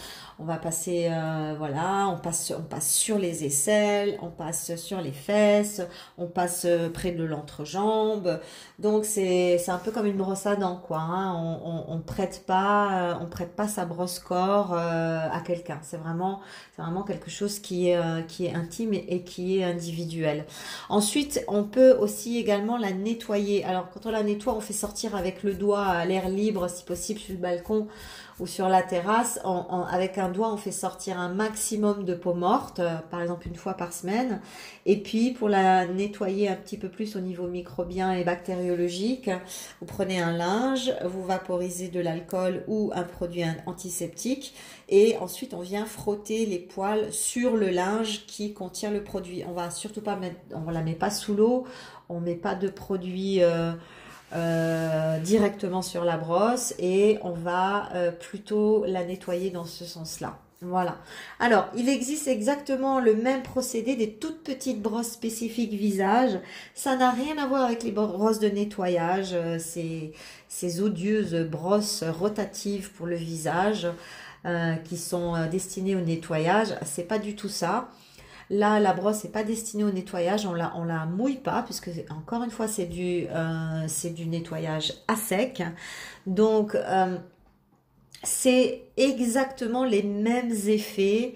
On 0.44 0.46
va 0.46 0.58
passer, 0.58 1.08
euh, 1.10 1.56
voilà, 1.58 2.10
on 2.10 2.18
passe, 2.18 2.52
on 2.52 2.64
passe 2.64 2.92
sur 2.94 3.18
les 3.18 3.46
aisselles, 3.46 4.18
on 4.22 4.28
passe 4.28 4.76
sur 4.76 5.00
les 5.00 5.14
fesses, 5.14 5.82
on 6.18 6.26
passe 6.26 6.66
euh, 6.66 6.90
près 6.90 7.12
de 7.12 7.24
l'entrejambe. 7.24 8.42
Donc 8.78 9.06
c'est, 9.06 9.58
c'est 9.58 9.72
un 9.72 9.78
peu 9.78 9.92
comme 9.92 10.06
une 10.06 10.18
brosse 10.18 10.46
à 10.46 10.58
dents, 10.58 10.82
quoi. 10.86 11.00
Hein. 11.00 11.34
On, 11.34 11.86
on, 11.88 12.00
prête 12.00 12.44
pas, 12.46 13.18
on 13.22 13.28
prête 13.28 13.56
pas 13.56 13.70
sa 13.70 13.86
brosse 13.86 14.20
corps 14.20 14.74
à 14.74 15.40
quelqu'un. 15.46 15.80
C'est 15.82 15.96
vraiment, 15.96 16.42
c'est 16.76 16.82
vraiment 16.82 17.04
quelque 17.04 17.30
chose 17.30 17.60
qui 17.60 17.88
est, 17.88 18.28
qui 18.28 18.48
est 18.48 18.54
intime 18.54 18.94
et, 18.94 19.06
et 19.08 19.24
qui 19.24 19.60
est 19.60 19.64
individuel. 19.64 20.46
Ensuite, 20.90 21.42
on 21.48 21.64
peut 21.64 21.94
aussi 21.94 22.38
également 22.38 22.76
la 22.76 22.92
nettoyer. 22.92 23.64
Alors 23.64 23.90
quand 23.94 24.08
on 24.08 24.12
la 24.12 24.24
nettoie, 24.24 24.54
on 24.56 24.60
fait 24.60 24.74
sortir 24.74 25.16
avec 25.16 25.42
le 25.44 25.54
doigt 25.54 25.86
à 25.86 26.04
l'air 26.04 26.28
libre, 26.28 26.70
si 26.70 26.84
possible 26.84 27.22
sur 27.22 27.34
le 27.34 27.40
balcon 27.40 27.88
ou 28.44 28.48
sur 28.48 28.68
la 28.68 28.82
terrasse. 28.82 29.40
avec 29.90 30.18
un 30.18 30.28
doigt, 30.28 30.52
on 30.52 30.58
fait 30.58 30.74
sortir 30.74 31.18
un 31.18 31.30
maximum 31.30 32.04
de 32.04 32.14
peau 32.14 32.34
morte, 32.34 32.80
euh, 32.80 32.98
par 33.10 33.22
exemple 33.22 33.48
une 33.48 33.56
fois 33.56 33.76
par 33.76 33.94
semaine. 33.94 34.42
Et 34.86 34.98
puis 34.98 35.32
pour 35.32 35.48
la 35.48 35.88
nettoyer 35.88 36.50
un 36.50 36.58
petit 36.58 36.78
peu 36.78 36.90
plus 36.90 37.16
au 37.16 37.22
niveau 37.22 37.48
microbien 37.48 38.12
et 38.12 38.26
bactériologique, 38.26 39.30
vous 39.80 39.86
prenez 39.86 40.20
un 40.20 40.34
linge, 40.34 40.94
vous 41.06 41.24
vaporisez 41.24 41.88
de 41.88 42.02
l'alcool 42.02 42.66
ou 42.68 42.92
un 42.94 43.04
produit 43.04 43.46
antiseptique 43.66 44.54
et 44.90 45.18
ensuite 45.20 45.54
on 45.54 45.62
vient 45.62 45.86
frotter 45.86 46.46
les 46.46 46.60
poils 46.60 47.14
sur 47.14 47.56
le 47.56 47.70
linge 47.70 48.26
qui 48.28 48.54
contient 48.54 48.92
le 48.92 49.06
produit. 49.06 49.46
On 49.48 49.54
va 49.54 49.72
surtout 49.72 50.02
pas 50.02 50.18
mettre, 50.18 50.36
on 50.54 50.70
la 50.70 50.82
met 50.82 50.96
pas 50.96 51.12
sous 51.12 51.34
l'eau, 51.34 51.64
on 52.10 52.20
met 52.20 52.36
pas 52.36 52.56
de 52.56 52.68
produit 52.68 53.42
euh, 53.42 53.72
euh, 54.36 55.20
directement 55.20 55.82
sur 55.82 56.04
la 56.04 56.18
brosse 56.18 56.74
et 56.80 57.20
on 57.22 57.32
va 57.32 57.90
euh, 57.94 58.12
plutôt 58.12 58.84
la 58.86 59.06
nettoyer 59.06 59.52
dans 59.52 59.66
ce 59.66 59.86
sens-là. 59.86 60.40
Voilà. 60.62 60.98
Alors, 61.40 61.68
il 61.76 61.90
existe 61.90 62.28
exactement 62.28 63.00
le 63.00 63.16
même 63.16 63.44
procédé 63.44 63.96
des 63.96 64.14
toutes 64.14 64.44
petites 64.44 64.82
brosses 64.82 65.12
spécifiques 65.12 65.74
visage. 65.74 66.40
Ça 66.74 66.96
n'a 66.96 67.12
rien 67.12 67.38
à 67.38 67.48
voir 67.48 67.64
avec 67.66 67.84
les 67.84 67.92
brosses 67.92 68.40
de 68.40 68.48
nettoyage, 68.48 69.34
euh, 69.34 69.60
ces, 69.60 70.14
ces 70.48 70.82
odieuses 70.82 71.36
brosses 71.50 72.04
rotatives 72.04 72.92
pour 72.92 73.08
le 73.08 73.16
visage 73.16 73.88
qui 74.84 74.98
sont 74.98 75.48
destinées 75.50 75.96
au 75.96 76.02
nettoyage. 76.02 76.76
C'est 76.84 77.08
pas 77.08 77.18
du 77.18 77.34
tout 77.34 77.48
ça. 77.48 77.88
Là, 78.50 78.80
la 78.80 78.94
brosse 78.94 79.24
n'est 79.24 79.30
pas 79.30 79.44
destinée 79.44 79.84
au 79.84 79.92
nettoyage, 79.92 80.46
on 80.46 80.54
la, 80.54 80.74
on 80.76 80.84
la 80.84 81.06
mouille 81.06 81.38
pas, 81.38 81.64
puisque 81.64 81.90
encore 82.10 82.44
une 82.44 82.52
fois, 82.52 82.68
c'est 82.68 82.86
du, 82.86 83.26
euh, 83.30 83.88
du 84.12 84.28
nettoyage 84.28 84.94
à 85.08 85.16
sec. 85.16 85.64
Donc, 86.28 86.76
euh, 86.76 87.18
c'est 88.24 88.84
exactement 88.98 89.86
les 89.86 90.04
mêmes 90.04 90.52
effets 90.68 91.36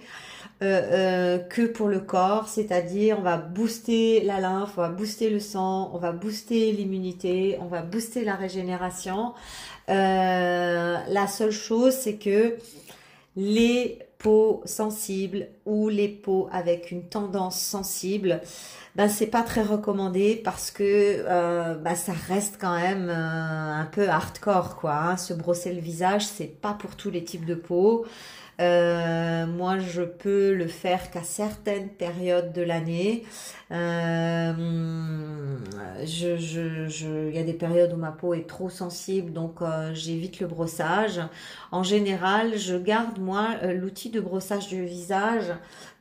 euh, 0.64 1.38
que 1.40 1.62
pour 1.68 1.88
le 1.88 2.00
corps, 2.00 2.48
c'est-à-dire 2.48 3.20
on 3.20 3.22
va 3.22 3.38
booster 3.38 4.24
la 4.24 4.40
lymphe, 4.40 4.74
on 4.78 4.82
va 4.82 4.90
booster 4.90 5.30
le 5.30 5.40
sang, 5.40 5.92
on 5.94 5.98
va 5.98 6.12
booster 6.12 6.72
l'immunité, 6.72 7.58
on 7.62 7.68
va 7.68 7.82
booster 7.82 8.24
la 8.24 8.36
régénération. 8.36 9.34
la 9.88 11.28
seule 11.28 11.52
chose, 11.52 11.94
c'est 11.94 12.16
que 12.18 12.58
les 13.36 14.00
peaux 14.18 14.62
sensibles 14.66 15.48
ou 15.66 15.90
les 15.90 16.08
peaux 16.08 16.50
avec 16.52 16.92
une 16.92 17.04
tendance 17.08 17.60
sensible, 17.60 18.42
ben 18.96 19.10
c'est 19.10 19.28
pas 19.28 19.44
très 19.44 19.62
recommandé 19.62 20.42
parce 20.44 20.72
que 20.72 20.84
euh, 20.84 21.76
ben, 21.76 21.96
ça 21.96 22.14
reste 22.28 22.58
quand 22.60 22.76
même 22.76 23.10
euh, 23.10 23.74
un 23.82 23.86
peu 23.86 24.10
hardcore 24.10 24.76
quoi. 24.78 24.96
Hein. 24.96 25.18
Se 25.18 25.34
brosser 25.34 25.72
le 25.74 25.82
visage, 25.82 26.26
c'est 26.26 26.60
pas 26.60 26.74
pour 26.74 26.96
tous 26.96 27.12
les 27.12 27.24
types 27.24 27.46
de 27.46 27.56
peau. 27.56 28.06
Euh, 28.60 29.46
moi, 29.46 29.78
je 29.78 30.02
peux 30.02 30.54
le 30.54 30.68
faire 30.68 31.12
qu'à 31.12 31.24
certaines 31.24 31.90
périodes 31.90 32.54
de 32.54 32.64
l'année. 32.64 33.24
Euh, 33.72 34.54
je, 36.04 36.38
je, 36.38 37.30
il 37.30 37.36
y 37.36 37.40
a 37.40 37.44
des 37.44 37.54
périodes 37.54 37.94
où 37.94 37.98
ma 37.98 38.12
peau 38.12 38.34
est 38.34 38.48
trop 38.48 38.70
sensible, 38.70 39.32
donc 39.32 39.62
euh, 39.62 39.94
j'évite 39.94 40.40
le 40.40 40.48
brossage. 40.48 41.22
En 41.72 41.84
général, 41.84 42.58
je 42.58 42.76
garde 42.76 43.20
moi 43.20 43.50
l'outil 43.74 44.10
de 44.10 44.20
brossage 44.20 44.68
du 44.68 44.86
visage 44.86 45.54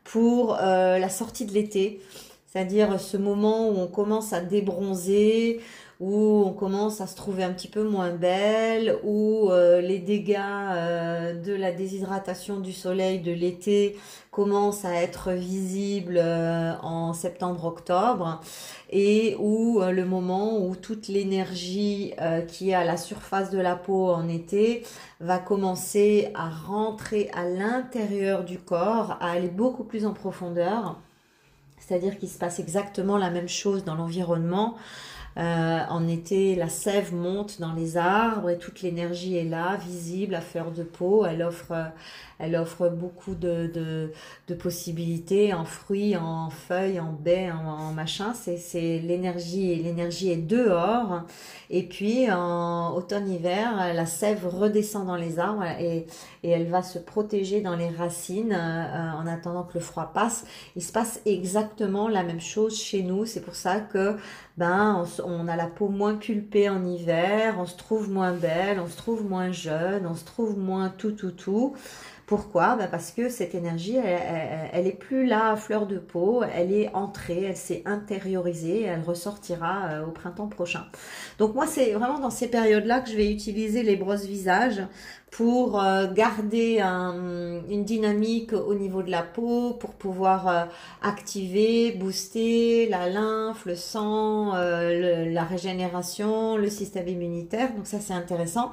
pour 0.04 0.54
la 0.54 1.08
sortie 1.08 1.44
de 1.46 1.52
l'été, 1.52 2.00
c'est-à-dire 2.46 3.00
ce 3.00 3.16
moment 3.16 3.68
où 3.68 3.78
on 3.78 3.88
commence 3.88 4.32
à 4.32 4.40
débronzer, 4.40 5.60
où 5.98 6.44
on 6.46 6.52
commence 6.52 7.00
à 7.00 7.06
se 7.06 7.16
trouver 7.16 7.42
un 7.42 7.52
petit 7.52 7.68
peu 7.68 7.82
moins 7.82 8.10
belle, 8.10 8.98
où 9.02 9.50
euh, 9.50 9.80
les 9.80 9.98
dégâts 9.98 10.36
euh, 10.38 11.34
de 11.34 11.54
la 11.54 11.72
déshydratation 11.72 12.60
du 12.60 12.72
soleil 12.72 13.20
de 13.20 13.32
l'été 13.32 13.96
commencent 14.30 14.84
à 14.84 14.94
être 14.94 15.32
visibles 15.32 16.18
euh, 16.18 16.74
en 16.82 17.14
septembre-octobre, 17.14 18.42
et 18.90 19.36
où 19.38 19.80
le 19.80 20.04
moment 20.04 20.58
où 20.58 20.76
toute 20.76 21.08
l'énergie 21.08 22.12
qui 22.46 22.70
est 22.70 22.74
à 22.74 22.84
la 22.84 22.96
surface 22.96 23.50
de 23.50 23.58
la 23.58 23.74
peau 23.74 24.10
en 24.10 24.28
été 24.28 24.84
va 25.18 25.38
commencer 25.38 26.28
à 26.36 26.48
rentrer 26.48 27.28
à 27.34 27.48
l'intérieur 27.48 28.44
du 28.44 28.58
corps, 28.58 29.16
à 29.20 29.32
aller 29.32 29.48
beaucoup 29.48 29.82
plus 29.82 30.06
en 30.06 30.12
profondeur. 30.12 31.00
C'est-à-dire 31.80 32.16
qu'il 32.18 32.28
se 32.28 32.38
passe 32.38 32.60
exactement 32.60 33.16
la 33.16 33.30
même 33.30 33.48
chose 33.48 33.82
dans 33.84 33.96
l'environnement. 33.96 34.76
Euh, 35.38 35.80
en 35.90 36.08
été, 36.08 36.54
la 36.54 36.68
sève 36.68 37.14
monte 37.14 37.60
dans 37.60 37.74
les 37.74 37.98
arbres 37.98 38.48
et 38.48 38.56
toute 38.56 38.80
l'énergie 38.80 39.36
est 39.36 39.44
là, 39.44 39.76
visible 39.76 40.34
à 40.34 40.40
fleur 40.40 40.70
de 40.70 40.82
peau. 40.82 41.26
Elle 41.26 41.42
offre, 41.42 41.74
elle 42.38 42.56
offre 42.56 42.88
beaucoup 42.88 43.34
de, 43.34 43.70
de, 43.72 44.12
de 44.48 44.54
possibilités 44.54 45.52
en 45.52 45.66
fruits, 45.66 46.16
en 46.16 46.48
feuilles, 46.48 47.00
en 47.00 47.12
baies, 47.12 47.50
en, 47.50 47.92
machin. 47.92 48.32
C'est, 48.34 48.56
c'est 48.56 48.98
l'énergie, 48.98 49.76
l'énergie 49.76 50.30
est 50.30 50.36
dehors. 50.38 51.22
Et 51.68 51.82
puis 51.82 52.30
en 52.30 52.94
automne-hiver, 52.94 53.92
la 53.94 54.06
sève 54.06 54.46
redescend 54.46 55.06
dans 55.06 55.16
les 55.16 55.38
arbres 55.38 55.64
et, 55.78 56.06
et 56.44 56.50
elle 56.50 56.68
va 56.68 56.82
se 56.82 56.98
protéger 56.98 57.60
dans 57.60 57.76
les 57.76 57.88
racines 57.88 58.52
euh, 58.52 59.12
en 59.12 59.26
attendant 59.26 59.64
que 59.64 59.74
le 59.74 59.80
froid 59.80 60.12
passe. 60.14 60.46
Il 60.76 60.82
se 60.82 60.92
passe 60.92 61.20
exactement 61.26 62.08
la 62.08 62.22
même 62.22 62.40
chose 62.40 62.80
chez 62.80 63.02
nous. 63.02 63.26
C'est 63.26 63.40
pour 63.42 63.54
ça 63.54 63.80
que 63.80 64.16
ben 64.56 65.04
on, 65.24 65.48
a 65.48 65.56
la 65.56 65.66
peau 65.66 65.88
moins 65.88 66.14
pulpée 66.14 66.70
en 66.70 66.84
hiver, 66.84 67.56
on 67.58 67.66
se 67.66 67.76
trouve 67.76 68.10
moins 68.10 68.32
belle, 68.32 68.80
on 68.80 68.86
se 68.86 68.96
trouve 68.96 69.28
moins 69.28 69.52
jeune, 69.52 70.06
on 70.06 70.14
se 70.14 70.24
trouve 70.24 70.58
moins 70.58 70.88
tout 70.88 71.12
tout 71.12 71.32
tout. 71.32 71.74
Pourquoi? 72.26 72.74
Ben 72.74 72.88
Parce 72.90 73.12
que 73.12 73.28
cette 73.28 73.54
énergie, 73.54 73.96
elle, 73.96 74.70
elle, 74.72 74.86
est 74.88 74.98
plus 74.98 75.26
là 75.26 75.52
à 75.52 75.56
fleur 75.56 75.86
de 75.86 75.98
peau, 75.98 76.42
elle 76.42 76.72
est 76.72 76.92
entrée, 76.92 77.44
elle 77.44 77.56
s'est 77.56 77.82
intériorisée, 77.86 78.82
elle 78.82 79.02
ressortira 79.02 79.90
euh, 79.90 80.06
au 80.06 80.10
printemps 80.10 80.48
prochain. 80.48 80.86
Donc 81.38 81.54
moi, 81.54 81.68
c'est 81.68 81.92
vraiment 81.92 82.18
dans 82.18 82.30
ces 82.30 82.48
périodes-là 82.48 83.00
que 83.00 83.10
je 83.10 83.16
vais 83.16 83.30
utiliser 83.30 83.84
les 83.84 83.94
brosses 83.94 84.24
visage 84.24 84.82
pour 85.36 85.82
euh, 85.82 86.10
garder 86.10 86.80
une 86.80 87.84
dynamique 87.84 88.54
au 88.54 88.74
niveau 88.74 89.02
de 89.02 89.10
la 89.10 89.22
peau, 89.22 89.74
pour 89.74 89.90
pouvoir 89.90 90.48
euh, 90.48 90.64
activer, 91.02 91.92
booster 91.92 92.88
la 92.88 93.10
lymphe, 93.10 93.66
le 93.66 93.76
sang, 93.76 94.54
euh, 94.54 95.30
la 95.30 95.44
régénération, 95.44 96.56
le 96.56 96.70
système 96.70 97.06
immunitaire. 97.06 97.74
Donc 97.74 97.86
ça 97.86 98.00
c'est 98.00 98.14
intéressant. 98.14 98.70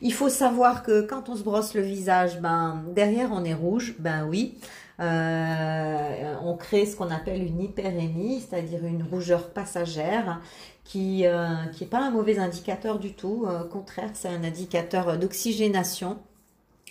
Il 0.00 0.14
faut 0.14 0.30
savoir 0.30 0.82
que 0.82 1.02
quand 1.02 1.28
on 1.28 1.36
se 1.36 1.42
brosse 1.42 1.74
le 1.74 1.82
visage, 1.82 2.40
ben 2.40 2.82
derrière 2.94 3.28
on 3.30 3.44
est 3.44 3.52
rouge, 3.52 3.94
ben 3.98 4.26
oui. 4.26 4.54
on 4.98 6.56
crée 6.58 6.86
ce 6.86 6.96
qu'on 6.96 7.10
appelle 7.10 7.42
une 7.42 7.60
hyperémie, 7.60 8.40
c'est-à-dire 8.40 8.86
une 8.86 9.02
rougeur 9.02 9.50
passagère 9.50 10.40
qui 10.86 11.22
n'est 11.22 11.26
euh, 11.26 11.86
pas 11.90 11.98
un 11.98 12.10
mauvais 12.10 12.38
indicateur 12.38 12.98
du 12.98 13.12
tout. 13.12 13.44
Euh, 13.46 13.64
au 13.64 13.68
contraire, 13.68 14.10
c'est 14.14 14.28
un 14.28 14.44
indicateur 14.44 15.18
d'oxygénation. 15.18 16.18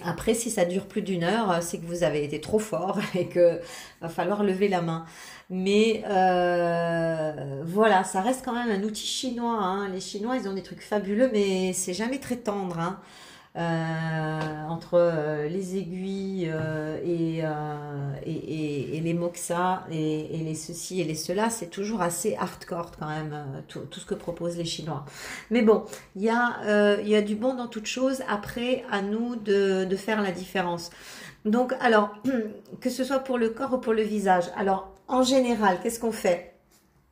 Après, 0.04 0.34
si 0.34 0.50
ça 0.50 0.66
dure 0.66 0.88
plus 0.88 1.02
d'une 1.02 1.24
heure, 1.24 1.50
euh, 1.50 1.60
c'est 1.62 1.78
que 1.78 1.86
vous 1.86 2.04
avez 2.04 2.26
été 2.26 2.42
trop 2.42 2.60
fort 2.60 3.00
et 3.16 3.28
que 3.28 3.62
va 4.02 4.10
falloir 4.10 4.44
lever 4.44 4.68
la 4.68 4.82
main. 4.82 5.06
Mais 5.50 6.04
voilà, 7.66 8.04
ça 8.04 8.22
reste 8.22 8.44
quand 8.44 8.54
même 8.54 8.70
un 8.70 8.84
outil 8.84 9.08
chinois. 9.08 9.60
Hein. 9.62 9.90
Les 9.90 10.02
Chinois, 10.02 10.36
ils 10.36 10.50
ont 10.50 10.54
des 10.54 10.64
trucs 10.64 10.82
fabuleux, 10.82 11.30
mais 11.32 11.72
c'est 11.72 11.94
jamais 11.94 12.20
très 12.20 12.38
tendre. 12.38 12.80
Hein. 12.80 13.00
Euh, 13.58 14.66
entre 14.68 14.96
euh, 14.96 15.48
les 15.48 15.78
aiguilles 15.78 16.52
euh, 16.54 17.00
et, 17.06 19.00
les 19.00 19.14
moxa 19.14 19.86
et, 19.90 20.42
les 20.44 20.56
ceci 20.56 21.00
et 21.00 21.06
les 21.06 21.16
cela, 21.16 21.50
c'est 21.50 21.68
toujours 21.70 22.02
assez 22.02 22.36
hardcore 22.36 22.92
quand 23.00 23.08
même, 23.08 23.64
tout, 23.70 23.88
ce 23.94 24.06
que 24.06 24.14
proposent 24.14 24.58
les 24.58 24.66
Chinois. 24.66 25.06
Mais 25.52 25.62
bon, 25.62 25.86
il 26.18 26.24
y, 26.24 26.30
a, 26.30 27.22
du 27.22 27.36
bon 27.36 27.54
dans 27.54 27.68
toute 27.68 27.86
chose. 27.86 28.24
Après, 28.28 28.84
à 28.92 29.02
nous 29.02 29.38
de, 29.38 29.86
de 29.86 29.96
faire 29.96 30.22
la 30.22 30.32
différence. 30.32 30.90
Donc, 31.46 31.74
alors, 31.80 32.10
que 32.82 32.90
ce 32.90 33.06
soit 33.06 33.20
pour 33.20 33.38
le 33.38 33.52
corps 33.52 33.76
ou 33.76 33.78
pour 33.78 33.94
le 33.94 34.04
visage. 34.04 34.52
Alors, 34.58 34.92
en 35.08 35.24
général, 35.24 35.80
qu'est-ce 35.82 36.02
qu'on 36.02 36.12
fait? 36.12 36.56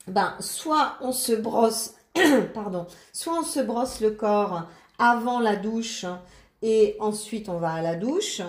Ben, 0.08 0.36
soit 0.42 0.98
on 1.00 1.14
se 1.14 1.32
brosse, 1.32 1.96
pardon, 2.54 2.86
soit 3.14 3.40
on 3.40 3.44
se 3.44 3.62
brosse 3.62 4.02
le 4.02 4.12
corps 4.12 4.68
avant 5.04 5.42
la 5.42 5.58
douche 5.58 6.06
et 6.62 6.96
ensuite 7.02 7.50
on 7.50 7.58
va 7.58 7.74
à 7.74 7.82
la 7.82 7.96
douche 7.96 8.42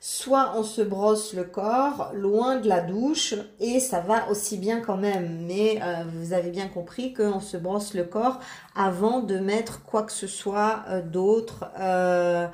soit 0.00 0.54
on 0.56 0.62
se 0.62 0.80
brosse 0.80 1.34
le 1.34 1.44
corps 1.44 2.12
loin 2.14 2.56
de 2.56 2.68
la 2.68 2.80
douche 2.80 3.34
et 3.58 3.80
ça 3.80 4.00
va 4.00 4.30
aussi 4.30 4.56
bien 4.56 4.80
quand 4.80 4.96
même. 4.96 5.44
Mais 5.46 5.80
euh, 5.82 6.04
vous 6.14 6.32
avez 6.32 6.50
bien 6.50 6.68
compris 6.68 7.12
qu'on 7.12 7.40
se 7.40 7.56
brosse 7.56 7.94
le 7.94 8.04
corps 8.04 8.38
avant 8.76 9.18
de 9.20 9.38
mettre 9.38 9.82
quoi 9.84 10.04
que 10.04 10.12
ce 10.12 10.28
soit 10.28 10.84
euh, 10.88 11.02
d'autre 11.02 11.64
euh, 11.80 12.46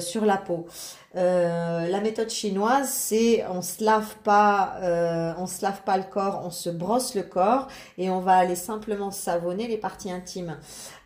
sur 0.00 0.26
la 0.26 0.36
peau. 0.36 0.66
La 1.14 2.00
méthode 2.02 2.28
chinoise, 2.28 2.90
c'est 2.90 3.46
on 3.46 3.62
se 3.62 3.82
lave 3.82 4.16
pas, 4.22 4.74
on 5.38 5.46
se 5.46 5.62
lave 5.62 5.80
pas 5.84 5.96
le 5.96 6.04
corps, 6.04 6.42
on 6.44 6.50
se 6.50 6.68
brosse 6.68 7.14
le 7.14 7.22
corps 7.22 7.66
et 7.96 8.10
on 8.10 8.20
va 8.20 8.36
aller 8.36 8.56
simplement 8.56 9.10
savonner 9.10 9.68
les 9.68 9.78
parties 9.78 10.12
intimes. 10.12 10.58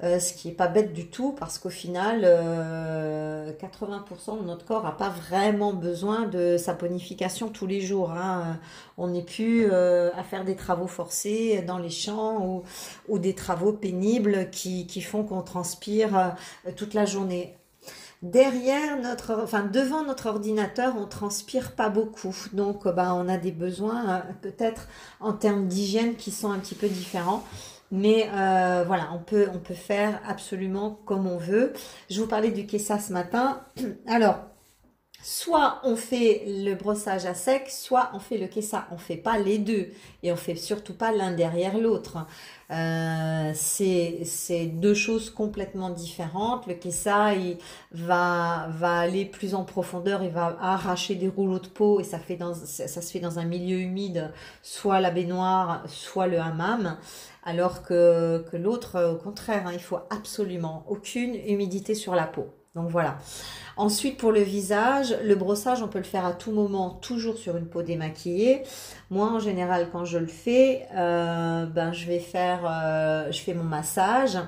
Ce 0.02 0.32
qui 0.32 0.48
est 0.48 0.52
pas 0.52 0.66
bête 0.66 0.92
du 0.92 1.08
tout 1.08 1.36
parce 1.38 1.60
qu'au 1.60 1.70
final, 1.70 2.22
80% 2.22 4.40
de 4.40 4.44
notre 4.44 4.66
corps 4.66 4.82
n'a 4.82 4.90
pas 4.90 5.10
vraiment 5.10 5.72
besoin 5.74 6.26
de 6.26 6.56
saponification 6.56 7.48
tous 7.48 7.66
les 7.66 7.80
jours. 7.80 8.10
Hein. 8.12 8.58
On 8.98 9.08
n'est 9.08 9.22
plus 9.22 9.70
à 9.72 10.22
faire 10.22 10.44
des 10.44 10.56
travaux 10.56 10.86
forcés 10.86 11.62
dans 11.66 11.78
les 11.78 11.90
champs 11.90 12.62
ou, 13.08 13.18
des 13.18 13.34
travaux 13.34 13.72
pénibles 13.72 14.50
qui, 14.50 15.00
font 15.00 15.24
qu'on 15.24 15.42
transpire 15.42 16.34
toute 16.76 16.94
la 16.94 17.04
journée 17.04 17.56
derrière 18.24 18.98
notre, 19.00 19.38
enfin 19.42 19.64
devant 19.64 20.02
notre 20.02 20.26
ordinateur, 20.26 20.94
on 20.98 21.06
transpire 21.06 21.72
pas 21.72 21.90
beaucoup. 21.90 22.34
Donc, 22.52 22.88
bah, 22.88 23.14
on 23.14 23.28
a 23.28 23.36
des 23.36 23.52
besoins 23.52 24.08
euh, 24.08 24.20
peut-être 24.40 24.88
en 25.20 25.34
termes 25.34 25.68
d'hygiène 25.68 26.16
qui 26.16 26.30
sont 26.32 26.50
un 26.50 26.58
petit 26.58 26.74
peu 26.74 26.88
différents. 26.88 27.44
Mais 27.92 28.28
euh, 28.34 28.82
voilà, 28.86 29.10
on 29.14 29.18
peut, 29.18 29.48
on 29.54 29.58
peut 29.58 29.74
faire 29.74 30.20
absolument 30.26 30.98
comme 31.04 31.26
on 31.26 31.36
veut. 31.36 31.72
Je 32.10 32.20
vous 32.20 32.26
parlais 32.26 32.50
du 32.50 32.66
Kessa 32.66 32.98
ce 32.98 33.12
matin. 33.12 33.60
Alors, 34.08 34.38
soit 35.24 35.80
on 35.84 35.96
fait 35.96 36.42
le 36.46 36.74
brossage 36.74 37.24
à 37.24 37.32
sec, 37.32 37.70
soit 37.70 38.10
on 38.12 38.18
fait 38.18 38.36
le 38.36 38.46
Kessa. 38.46 38.86
On 38.90 38.98
fait 38.98 39.16
pas 39.16 39.38
les 39.38 39.56
deux 39.56 39.88
et 40.22 40.30
on 40.30 40.36
fait 40.36 40.54
surtout 40.54 40.92
pas 40.92 41.12
l'un 41.12 41.32
derrière 41.32 41.78
l'autre. 41.78 42.18
Euh, 42.70 43.52
c'est 43.54 44.66
deux 44.66 44.92
choses 44.92 45.30
complètement 45.30 45.88
différentes. 45.88 46.66
Le 46.66 46.74
Kessa, 46.74 47.32
va, 47.92 48.68
va 48.68 48.98
aller 48.98 49.24
plus 49.24 49.54
en 49.54 49.64
profondeur, 49.64 50.22
il 50.22 50.30
va 50.30 50.58
arracher 50.60 51.14
des 51.14 51.28
rouleaux 51.28 51.58
de 51.58 51.68
peau 51.68 52.00
et 52.00 52.04
ça, 52.04 52.18
fait 52.18 52.36
dans, 52.36 52.52
ça, 52.52 52.86
se 52.86 53.10
fait 53.10 53.20
dans 53.20 53.38
un 53.38 53.44
milieu 53.44 53.78
humide, 53.78 54.30
soit 54.60 55.00
la 55.00 55.10
baignoire, 55.10 55.84
soit 55.86 56.26
le 56.26 56.38
hammam. 56.38 56.98
Alors 57.44 57.82
que, 57.82 58.44
que 58.50 58.58
l'autre, 58.58 59.02
au 59.14 59.16
contraire, 59.16 59.66
hein, 59.66 59.72
il 59.72 59.80
faut 59.80 60.00
absolument 60.10 60.84
aucune 60.86 61.34
humidité 61.34 61.94
sur 61.94 62.14
la 62.14 62.26
peau. 62.26 62.50
Donc 62.74 62.90
voilà. 62.90 63.18
Ensuite, 63.76 64.18
pour 64.18 64.32
le 64.32 64.40
visage, 64.40 65.16
le 65.22 65.34
brossage, 65.34 65.82
on 65.82 65.88
peut 65.88 65.98
le 65.98 66.04
faire 66.04 66.24
à 66.24 66.32
tout 66.32 66.52
moment, 66.52 66.90
toujours 66.90 67.36
sur 67.38 67.56
une 67.56 67.66
peau 67.66 67.82
démaquillée. 67.82 68.62
Moi, 69.10 69.26
en 69.26 69.38
général, 69.38 69.88
quand 69.92 70.04
je 70.04 70.18
le 70.18 70.26
fais, 70.26 70.86
euh, 70.94 71.66
ben, 71.66 71.92
je 71.92 72.06
vais 72.06 72.18
faire, 72.20 72.60
euh, 72.68 73.30
je 73.32 73.40
fais 73.40 73.54
mon 73.54 73.64
massage. 73.64 74.38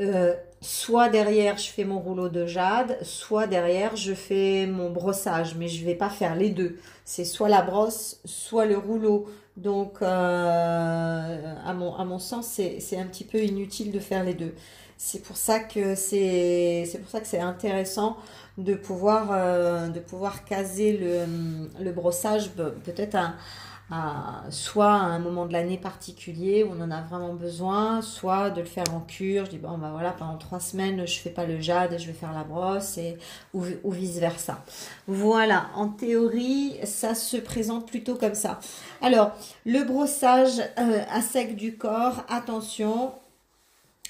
Euh, 0.00 0.34
soit 0.60 1.08
derrière, 1.08 1.56
je 1.58 1.70
fais 1.70 1.84
mon 1.84 1.98
rouleau 1.98 2.28
de 2.28 2.44
jade, 2.46 2.98
soit 3.02 3.46
derrière, 3.46 3.96
je 3.96 4.14
fais 4.14 4.66
mon 4.66 4.90
brossage. 4.90 5.54
Mais 5.56 5.68
je 5.68 5.84
vais 5.84 5.94
pas 5.94 6.10
faire 6.10 6.36
les 6.36 6.50
deux. 6.50 6.76
C'est 7.04 7.24
soit 7.24 7.48
la 7.48 7.62
brosse, 7.62 8.20
soit 8.24 8.66
le 8.66 8.78
rouleau. 8.78 9.28
Donc, 9.56 10.02
à 10.02 11.72
mon 11.72 12.18
sens, 12.18 12.60
c'est 12.78 12.98
un 12.98 13.06
petit 13.06 13.24
peu 13.24 13.38
inutile 13.38 13.90
de 13.90 14.00
faire 14.00 14.22
les 14.22 14.34
deux. 14.34 14.54
C'est 14.98 15.22
pour 15.22 15.36
ça 15.36 15.60
que 15.60 15.94
c'est 15.94 16.98
pour 17.02 17.10
ça 17.10 17.20
que 17.20 17.26
c'est 17.26 17.40
intéressant 17.40 18.16
de 18.56 18.74
pouvoir 18.74 19.28
euh, 19.30 19.88
de 19.88 20.00
pouvoir 20.00 20.44
caser 20.44 20.96
le, 20.96 21.84
le 21.84 21.92
brossage 21.92 22.50
peut-être 22.52 23.14
à, 23.14 23.34
à, 23.90 24.44
soit 24.48 24.90
à 24.90 25.04
un 25.04 25.18
moment 25.18 25.44
de 25.44 25.52
l'année 25.52 25.76
particulier 25.76 26.64
où 26.64 26.72
on 26.76 26.80
en 26.80 26.90
a 26.90 27.02
vraiment 27.02 27.34
besoin, 27.34 28.00
soit 28.00 28.48
de 28.48 28.60
le 28.60 28.66
faire 28.66 28.92
en 28.94 29.00
cure. 29.00 29.44
Je 29.44 29.50
dis 29.50 29.58
bon 29.58 29.76
bah 29.76 29.90
voilà 29.92 30.12
pendant 30.12 30.38
trois 30.38 30.60
semaines 30.60 31.06
je 31.06 31.18
fais 31.20 31.28
pas 31.30 31.44
le 31.44 31.60
jade, 31.60 31.98
je 31.98 32.06
vais 32.06 32.14
faire 32.14 32.32
la 32.32 32.44
brosse 32.44 32.96
et 32.96 33.18
ou, 33.52 33.64
ou 33.84 33.90
vice 33.90 34.16
versa. 34.18 34.64
Voilà, 35.06 35.66
en 35.74 35.88
théorie 35.88 36.78
ça 36.84 37.14
se 37.14 37.36
présente 37.36 37.86
plutôt 37.86 38.14
comme 38.14 38.34
ça. 38.34 38.60
Alors 39.02 39.32
le 39.66 39.84
brossage 39.84 40.58
euh, 40.78 41.02
à 41.12 41.20
sec 41.20 41.54
du 41.54 41.76
corps, 41.76 42.24
attention, 42.30 43.12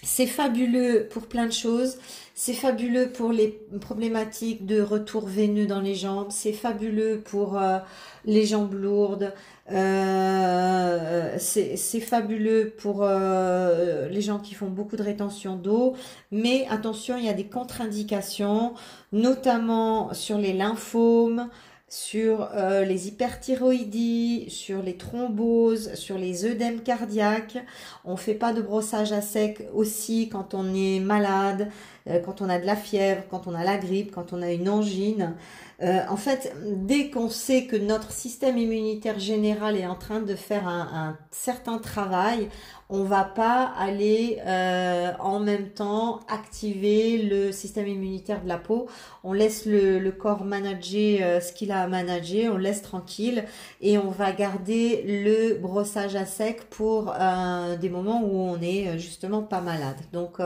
c'est 0.06 0.26
fabuleux 0.26 1.08
pour 1.10 1.26
plein 1.26 1.46
de 1.46 1.52
choses. 1.52 1.98
C'est 2.34 2.54
fabuleux 2.54 3.10
pour 3.10 3.32
les 3.32 3.60
problématiques 3.80 4.64
de 4.64 4.80
retour 4.80 5.26
veineux 5.26 5.66
dans 5.66 5.80
les 5.80 5.96
jambes. 5.96 6.28
C'est 6.30 6.52
fabuleux 6.52 7.22
pour 7.24 7.58
euh, 7.58 7.78
les 8.24 8.46
jambes 8.46 8.74
lourdes. 8.74 9.34
Euh, 9.72 11.34
c'est 11.38 12.00
fabuleux 12.00 12.72
pour 12.78 13.00
euh, 13.02 14.08
les 14.08 14.20
gens 14.20 14.38
qui 14.38 14.54
font 14.54 14.68
beaucoup 14.68 14.96
de 14.96 15.02
rétention 15.02 15.56
d'eau. 15.56 15.94
Mais 16.30 16.68
attention, 16.70 17.16
il 17.16 17.24
y 17.24 17.28
a 17.28 17.34
des 17.34 17.46
contre-indications, 17.46 18.74
notamment 19.12 20.14
sur 20.14 20.38
les 20.38 20.52
lymphomes, 20.52 21.48
sur 21.88 22.48
euh, 22.52 22.84
les 22.84 23.06
hyperthyroïdies, 23.06 24.50
sur 24.50 24.82
les 24.82 24.96
thromboses, 24.96 25.94
sur 25.94 26.18
les 26.18 26.44
œdèmes 26.44 26.80
cardiaques. 26.80 27.58
On 28.04 28.16
fait 28.16 28.34
pas 28.34 28.52
de 28.52 28.60
brossage 28.60 29.12
à 29.12 29.22
sec 29.22 29.62
aussi 29.72 30.28
quand 30.28 30.52
on 30.54 30.74
est 30.74 30.98
malade, 30.98 31.68
euh, 32.08 32.18
quand 32.20 32.42
on 32.42 32.48
a 32.48 32.58
de 32.58 32.66
la 32.66 32.76
fièvre, 32.76 33.22
quand 33.30 33.46
on 33.46 33.54
a 33.54 33.62
la 33.62 33.76
grippe, 33.76 34.10
quand 34.10 34.32
on 34.32 34.42
a 34.42 34.50
une 34.50 34.68
angine. 34.68 35.34
Euh, 35.82 36.00
en 36.08 36.16
fait, 36.16 36.54
dès 36.64 37.10
qu'on 37.10 37.28
sait 37.28 37.66
que 37.66 37.76
notre 37.76 38.10
système 38.10 38.56
immunitaire 38.56 39.18
général 39.18 39.76
est 39.76 39.86
en 39.86 39.94
train 39.94 40.20
de 40.20 40.34
faire 40.34 40.66
un, 40.66 40.88
un 40.92 41.18
certain 41.30 41.78
travail, 41.78 42.48
on 42.88 43.02
va 43.02 43.24
pas 43.24 43.64
aller 43.76 44.38
euh, 44.46 45.10
en 45.18 45.40
même 45.40 45.70
temps 45.70 46.20
activer 46.28 47.18
le 47.18 47.50
système 47.50 47.88
immunitaire 47.88 48.42
de 48.42 48.48
la 48.48 48.58
peau. 48.58 48.86
On 49.24 49.32
laisse 49.32 49.66
le, 49.66 50.08
corps 50.12 50.44
manager 50.44 51.18
euh, 51.20 51.40
ce 51.40 51.52
qu'il 51.52 51.72
a 51.72 51.82
à 51.82 51.88
manager, 51.88 52.54
on 52.54 52.58
laisse 52.58 52.82
tranquille 52.82 53.44
et 53.80 53.98
on 53.98 54.10
va 54.10 54.30
garder 54.30 55.02
le 55.04 55.54
brossage 55.54 56.14
à 56.14 56.26
sec 56.26 56.70
pour 56.70 57.12
euh, 57.18 57.76
des 57.76 57.88
moments 57.88 58.22
où 58.22 58.36
on 58.36 58.60
est 58.60 58.98
justement 58.98 59.42
pas 59.42 59.60
malade. 59.60 59.96
Donc 60.12 60.38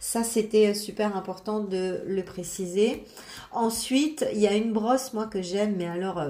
ça 0.00 0.22
c'était 0.22 0.72
super 0.74 1.14
important 1.14 1.60
de 1.60 2.00
le 2.06 2.22
préciser. 2.22 3.04
Ensuite, 3.52 4.26
il 4.32 4.40
y 4.40 4.46
a 4.46 4.54
une 4.54 4.71
brosse 4.72 5.12
moi 5.12 5.26
que 5.26 5.42
j'aime, 5.42 5.76
mais 5.76 5.86
alors 5.86 6.22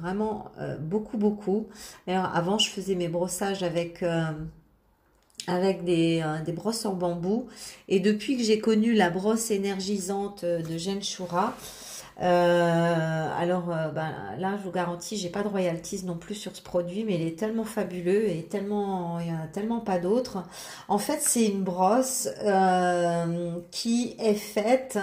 vraiment 0.00 0.50
beaucoup 0.80 1.16
beaucoup. 1.16 1.66
Alors, 2.06 2.30
avant 2.34 2.58
je 2.58 2.70
faisais 2.70 2.94
mes 2.94 3.08
brossages 3.08 3.62
avec 3.62 4.02
avec 5.46 5.84
des, 5.84 6.22
euh, 6.24 6.42
des, 6.42 6.52
brosses 6.52 6.84
en 6.86 6.94
bambou. 6.94 7.48
Et 7.88 8.00
depuis 8.00 8.36
que 8.36 8.42
j'ai 8.42 8.58
connu 8.58 8.94
la 8.94 9.10
brosse 9.10 9.50
énergisante 9.50 10.44
de 10.44 10.78
Jen 10.78 11.02
Shura, 11.02 11.54
euh, 12.22 13.28
alors 13.36 13.70
euh, 13.70 13.88
ben, 13.88 14.12
là, 14.38 14.56
je 14.56 14.62
vous 14.64 14.70
garantis, 14.70 15.16
j'ai 15.16 15.30
pas 15.30 15.42
de 15.42 15.48
royalties 15.48 16.04
non 16.04 16.16
plus 16.16 16.36
sur 16.36 16.54
ce 16.54 16.62
produit, 16.62 17.04
mais 17.04 17.16
il 17.16 17.26
est 17.26 17.38
tellement 17.38 17.64
fabuleux 17.64 18.28
et 18.28 18.44
tellement, 18.44 19.18
il 19.18 19.28
y 19.28 19.32
en 19.32 19.42
a 19.42 19.48
tellement 19.48 19.80
pas 19.80 19.98
d'autres. 19.98 20.44
En 20.88 20.98
fait, 20.98 21.18
c'est 21.20 21.46
une 21.46 21.62
brosse 21.62 22.28
qui 23.70 24.16
est 24.18 24.34
faite 24.34 24.98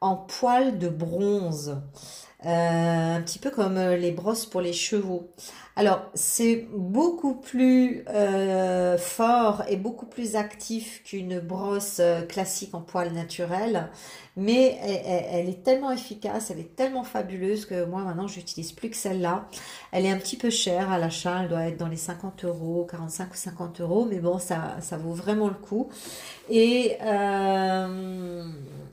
en 0.00 0.16
poils 0.16 0.78
de 0.78 0.88
bronze. 0.88 1.76
un 2.44 3.20
petit 3.22 3.38
peu 3.38 3.50
comme 3.50 3.78
les 3.78 4.12
brosses 4.12 4.46
pour 4.46 4.60
les 4.60 4.72
chevaux. 4.72 5.30
Alors, 5.78 6.06
c'est 6.14 6.66
beaucoup 6.72 7.34
plus 7.34 8.02
euh, 8.08 8.96
fort 8.96 9.62
et 9.68 9.76
beaucoup 9.76 10.06
plus 10.06 10.34
actif 10.34 11.02
qu'une 11.04 11.38
brosse 11.38 11.98
euh, 12.00 12.22
classique 12.22 12.74
en 12.74 12.80
poil 12.80 13.12
naturel, 13.12 13.90
mais 14.38 14.78
elle, 14.82 15.50
est 15.50 15.62
tellement 15.62 15.90
efficace, 15.90 16.50
elle 16.50 16.60
est 16.60 16.74
tellement 16.76 17.04
fabuleuse 17.04 17.66
que 17.66 17.84
moi 17.84 18.02
maintenant 18.02 18.26
j'utilise 18.26 18.72
plus 18.72 18.88
que 18.88 18.96
celle-là. 18.96 19.48
Elle 19.92 20.06
est 20.06 20.10
un 20.10 20.16
petit 20.16 20.38
peu 20.38 20.48
chère 20.48 20.90
à 20.90 20.98
l'achat, 20.98 21.42
elle 21.42 21.48
doit 21.50 21.66
être 21.66 21.76
dans 21.76 21.88
les 21.88 21.96
50 21.96 22.46
euros, 22.46 22.86
45 22.90 23.32
ou 23.32 23.36
50 23.36 23.80
euros, 23.82 24.06
mais 24.08 24.18
bon, 24.18 24.38
ça, 24.38 24.78
vaut 24.92 25.12
vraiment 25.12 25.48
le 25.48 25.54
coup. 25.54 25.90
Et 26.48 26.96
euh, 27.02 28.44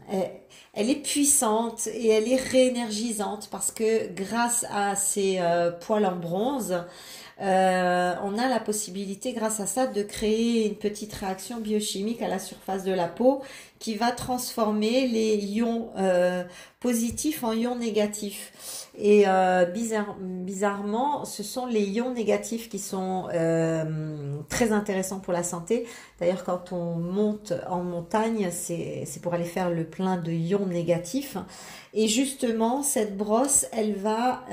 elle 0.09 0.89
est 0.89 1.01
puissante 1.03 1.87
et 1.87 2.09
elle 2.09 2.27
est 2.27 2.41
réénergisante 2.41 3.49
parce 3.51 3.71
que 3.71 4.11
grâce 4.13 4.65
à 4.71 4.95
ces 4.95 5.37
euh, 5.39 5.71
poils 5.71 6.05
en 6.05 6.15
bronze, 6.15 6.83
euh, 7.41 8.15
on 8.23 8.37
a 8.37 8.47
la 8.47 8.59
possibilité, 8.59 9.33
grâce 9.33 9.59
à 9.59 9.65
ça, 9.65 9.87
de 9.87 10.03
créer 10.03 10.67
une 10.67 10.75
petite 10.75 11.13
réaction 11.13 11.59
biochimique 11.59 12.21
à 12.21 12.27
la 12.27 12.39
surface 12.39 12.83
de 12.83 12.91
la 12.91 13.07
peau 13.07 13.41
qui 13.83 13.95
va 13.95 14.11
transformer 14.11 15.09
les 15.09 15.35
ions 15.35 15.89
euh, 15.97 16.45
positifs 16.79 17.43
en 17.43 17.51
ions 17.51 17.75
négatifs. 17.75 18.89
Et 18.97 19.25
euh, 19.27 19.65
bizarrement, 19.65 21.25
ce 21.25 21.43
sont 21.43 21.65
les 21.65 21.81
ions 21.81 22.13
négatifs 22.13 22.69
qui 22.69 22.79
sont 22.79 23.27
euh, 23.33 24.37
très 24.47 24.71
intéressants 24.71 25.19
pour 25.19 25.33
la 25.33 25.43
santé. 25.43 25.85
D'ailleurs, 26.17 26.45
quand 26.45 26.71
on 26.71 26.95
monte 26.95 27.51
en 27.67 27.83
montagne, 27.83 28.51
c'est 28.53 29.21
pour 29.21 29.33
aller 29.33 29.43
faire 29.43 29.69
le 29.69 29.83
plein 29.83 30.15
de 30.15 30.31
ions 30.31 30.65
négatifs. 30.65 31.35
Et 31.93 32.07
justement, 32.07 32.83
cette 32.83 33.17
brosse, 33.17 33.65
elle 33.73 33.95
va 33.95 34.45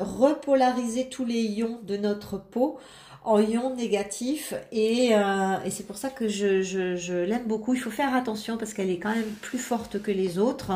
repolariser 0.00 1.10
tous 1.10 1.26
les 1.26 1.42
ions 1.42 1.78
de 1.82 1.98
notre 1.98 2.38
peau 2.38 2.78
en 3.24 3.38
ions 3.38 3.74
négatifs 3.74 4.54
et, 4.72 5.10
euh, 5.14 5.56
et 5.64 5.70
c'est 5.70 5.86
pour 5.86 5.96
ça 5.96 6.08
que 6.08 6.28
je, 6.28 6.62
je, 6.62 6.96
je 6.96 7.14
l'aime 7.14 7.46
beaucoup. 7.46 7.74
Il 7.74 7.80
faut 7.80 7.90
faire 7.90 8.14
attention 8.14 8.56
parce 8.56 8.72
qu'elle 8.72 8.90
est 8.90 8.98
quand 8.98 9.14
même 9.14 9.32
plus 9.42 9.58
forte 9.58 10.00
que 10.02 10.10
les 10.10 10.38
autres. 10.38 10.72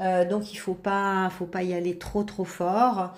Euh, 0.00 0.24
donc 0.28 0.52
il 0.52 0.56
faut 0.56 0.74
pas, 0.74 1.30
faut 1.30 1.46
pas 1.46 1.62
y 1.62 1.74
aller 1.74 1.98
trop 1.98 2.24
trop 2.24 2.44
fort. 2.44 3.12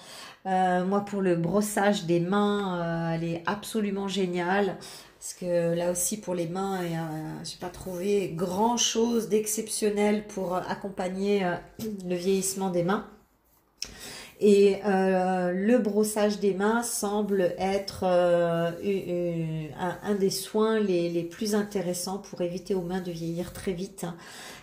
Euh, 0.47 0.85
moi 0.85 1.01
pour 1.05 1.23
le 1.23 1.37
brossage 1.37 2.05
des 2.05 2.21
mains, 2.21 3.13
elle 3.15 3.25
est 3.25 3.43
absolument 3.47 4.09
géniale. 4.09 4.77
Parce 5.19 5.35
que 5.35 5.75
là 5.75 5.91
aussi 5.91 6.19
pour 6.19 6.35
les 6.35 6.47
mains, 6.47 6.81
je 6.83 7.51
n'ai 7.51 7.59
pas 7.61 7.69
trouvé 7.69 8.33
grand 8.35 8.79
chose 8.79 9.29
d'exceptionnel 9.29 10.27
pour 10.27 10.55
accompagner 10.57 11.47
le 12.07 12.15
vieillissement 12.15 12.71
des 12.71 12.83
mains. 12.85 13.07
Et 14.43 14.79
euh, 14.87 15.53
le 15.53 15.79
brossage 15.79 16.41
des 16.41 16.55
mains 16.55 16.83
semble 16.83 17.55
être 17.59 18.05
euh, 18.05 18.71
un, 20.03 20.15
des 20.15 20.31
soins 20.31 20.81
les, 20.81 21.11
les, 21.11 21.25
plus 21.25 21.55
intéressants 21.55 22.17
pour 22.17 22.41
éviter 22.41 22.75
aux 22.75 22.81
mains 22.81 23.03
de 23.03 23.11
vieillir 23.11 23.53
très 23.53 23.73
vite. 23.73 24.07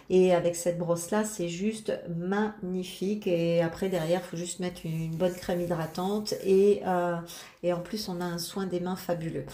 Et 0.09 0.33
avec 0.33 0.55
cette 0.55 0.77
brosse-là, 0.77 1.25
c'est 1.25 1.49
juste 1.49 1.91
magnifique. 2.15 3.27
Et 3.27 3.61
après, 3.61 3.89
derrière, 3.89 4.21
il 4.23 4.29
faut 4.29 4.37
juste 4.37 4.59
mettre 4.59 4.81
une 4.85 5.15
bonne 5.15 5.33
crème 5.33 5.61
hydratante. 5.61 6.33
Et, 6.45 6.81
euh, 6.85 7.15
et 7.61 7.73
en 7.73 7.79
plus, 7.79 8.07
on 8.07 8.21
a 8.21 8.25
un 8.25 8.37
soin 8.37 8.65
des 8.65 8.79
mains 8.79 8.95
fabuleux. 8.95 9.45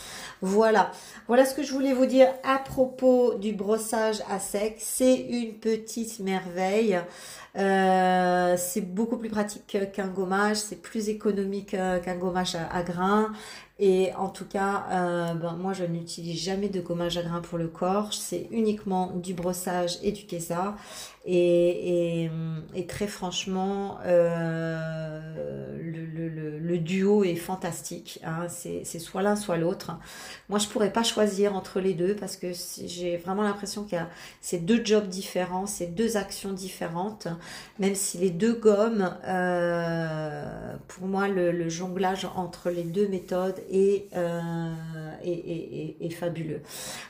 Voilà. 0.42 0.92
Voilà 1.28 1.46
ce 1.46 1.56
que 1.56 1.64
je 1.64 1.74
voulais 1.74 1.94
vous 1.94 2.06
dire 2.06 2.28
à 2.44 2.60
propos 2.60 3.34
du 3.36 3.54
brossage 3.54 4.22
à 4.30 4.40
sec. 4.40 4.76
C'est 4.78 5.16
une 5.16 5.54
petite 5.54 6.20
merveille. 6.20 7.00
Euh, 7.56 8.56
c'est 8.58 8.82
beaucoup 8.82 9.18
plus 9.18 9.30
pratique 9.30 9.92
qu'un 9.92 10.08
gommage, 10.08 10.58
c'est 10.58 10.82
plus 10.82 11.10
économique 11.10 11.70
qu'un 11.70 12.16
gommage 12.16 12.56
à, 12.56 12.68
à 12.68 12.84
grains. 12.84 13.32
Et 13.80 14.14
en 14.14 14.30
tout 14.30 14.46
cas, 14.46 14.86
euh, 14.92 15.34
ben, 15.34 15.54
moi 15.54 15.74
je 15.74 15.84
n'utilise 15.84 16.40
jamais 16.40 16.70
de 16.70 16.80
gommage 16.80 17.18
à 17.18 17.24
grains 17.24 17.42
pour 17.42 17.58
le 17.58 17.68
corps. 17.68 18.14
C'est 18.14 18.48
uniquement 18.52 19.12
du 19.16 19.34
brossage 19.34 19.98
et 20.04 20.12
du 20.12 20.26
kesa. 20.26 20.76
Et, 21.26 22.30
et, 22.76 22.86
très 22.86 23.08
franchement, 23.08 23.98
euh, 24.06 25.22
le, 25.82 26.60
le, 26.60 26.78
duo 26.78 27.24
est 27.24 27.36
fantastique. 27.36 28.20
Hein. 28.26 28.48
C'est 28.50 29.00
soit 29.00 29.22
l'un, 29.22 29.38
soit 29.38 29.56
l'autre. 29.56 29.92
Moi, 30.50 30.60
je 30.60 30.68
pourrais 30.68 30.92
pas 30.92 31.04
choisir 31.04 31.56
entre 31.56 31.80
les 31.80 31.94
deux 31.94 32.14
parce 32.14 32.36
que 32.36 32.48
j'ai 32.86 33.16
vraiment 33.16 33.44
l'impression 33.44 33.84
qu'il 33.84 33.98
y 33.98 34.02
a 34.02 34.10
ces 34.42 34.60
deux 34.60 34.84
jobs 34.84 35.08
différents, 35.08 35.66
ces 35.66 35.88
deux 35.88 36.18
actions 36.18 36.52
différentes. 36.52 37.30
Même 37.80 37.96
si 37.96 38.18
les 38.18 38.30
deux 38.30 38.54
gommes, 38.54 39.16
euh, 39.26 40.76
pour 40.90 41.08
moi, 41.08 41.30
le, 41.30 41.70
jonglage 41.70 42.28
entre 42.36 42.70
les 42.70 42.84
deux 42.84 43.08
méthodes 43.08 43.62
est, 43.72 44.08
euh, 44.18 44.74
est, 45.24 45.96
est, 46.02 46.10
fabuleux. 46.10 46.62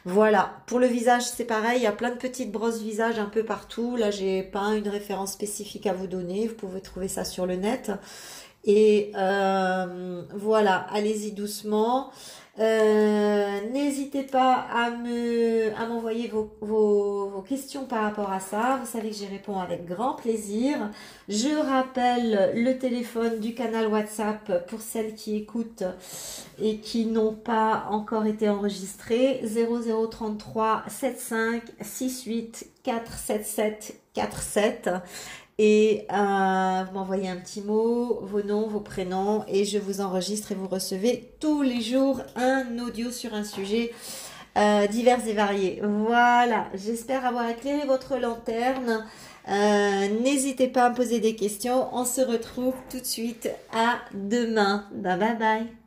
Voilà. 0.06 0.58
Pour 0.68 0.80
le 0.80 0.86
visage, 0.86 1.24
c'est 1.24 1.46
pareil. 1.46 1.80
Il 1.80 1.84
y 1.84 1.88
a 1.88 1.92
plein 1.92 2.12
de 2.12 2.18
petites 2.18 2.52
brosses 2.52 2.80
visage 2.80 3.18
un 3.18 3.26
peu 3.26 3.44
partout 3.44 3.98
j'ai 4.12 4.44
pas 4.44 4.76
une 4.76 4.88
référence 4.88 5.34
spécifique 5.34 5.88
à 5.88 5.94
vous 5.94 6.08
donner. 6.08 6.48
Vous 6.48 6.56
pouvez 6.56 6.82
trouver 6.82 7.08
ça 7.08 7.26
sur 7.26 7.46
le 7.46 7.56
net. 7.56 7.92
Et 8.66 9.12
euh, 9.16 10.24
voilà, 10.34 10.88
allez-y 10.92 11.32
doucement. 11.32 12.12
Euh, 12.60 13.62
n'hésitez 13.72 14.22
pas 14.22 14.54
à 14.54 14.92
me 14.92 15.74
à 15.76 15.88
m'envoyer 15.88 16.28
vos, 16.28 16.52
vos, 16.62 17.44
questions 17.50 17.86
par 17.86 18.04
rapport 18.04 18.32
à 18.32 18.40
ça. 18.40 18.78
Vous 18.80 18.86
savez 18.86 19.10
que 19.10 19.16
j'y 19.16 19.26
réponds 19.26 19.60
avec 19.60 19.86
grand 19.86 20.14
plaisir. 20.14 20.92
Je 21.28 21.50
rappelle 21.50 22.52
le 22.54 22.78
téléphone 22.78 23.40
du 23.40 23.56
canal 23.56 23.88
WhatsApp 23.88 24.68
pour 24.68 24.82
celles 24.82 25.16
qui 25.16 25.36
écoutent 25.36 25.84
et 26.62 26.78
qui 26.78 27.08
n'ont 27.08 27.34
pas 27.34 27.88
encore 27.90 28.28
été 28.28 28.48
enregistrées. 28.48 29.42
0033 29.44 30.84
75 30.88 31.62
68 31.82 32.68
477 32.84 33.96
47 34.14 34.90
et 35.60 36.08
euh, 36.12 36.84
vous 36.86 36.94
m'envoyez 36.98 37.30
un 37.30 37.38
petit 37.38 37.62
mot, 37.62 38.20
vos 38.24 38.42
noms, 38.42 38.68
vos 38.68 38.80
prénoms 38.80 39.44
et 39.48 39.66
je 39.66 39.78
vous 39.78 40.02
enregistre 40.02 40.52
et 40.52 40.56
vous 40.56 40.68
recevez 40.68 41.32
tous 41.40 41.62
les 41.62 41.82
jours 41.82 42.22
un 42.36 42.80
audio 42.80 43.12
sur 43.12 43.34
un 43.34 43.44
sujet 43.44 43.92
euh, 44.58 44.88
divers 44.88 45.28
et 45.28 45.34
variés. 45.34 45.82
Voilà, 45.84 46.68
j'espère 46.74 47.26
avoir 47.26 47.50
éclairé 47.50 47.86
votre 47.86 48.18
lanterne. 48.18 49.06
Euh, 49.48 50.08
n'hésitez 50.22 50.68
pas 50.68 50.86
à 50.86 50.90
me 50.90 50.96
poser 50.96 51.20
des 51.20 51.36
questions. 51.36 51.90
On 51.94 52.06
se 52.06 52.22
retrouve 52.22 52.76
tout 52.90 53.00
de 53.00 53.06
suite 53.06 53.50
à 53.74 54.00
demain. 54.14 54.88
Bye 54.94 55.20
bye 55.20 55.38
bye. 55.38 55.83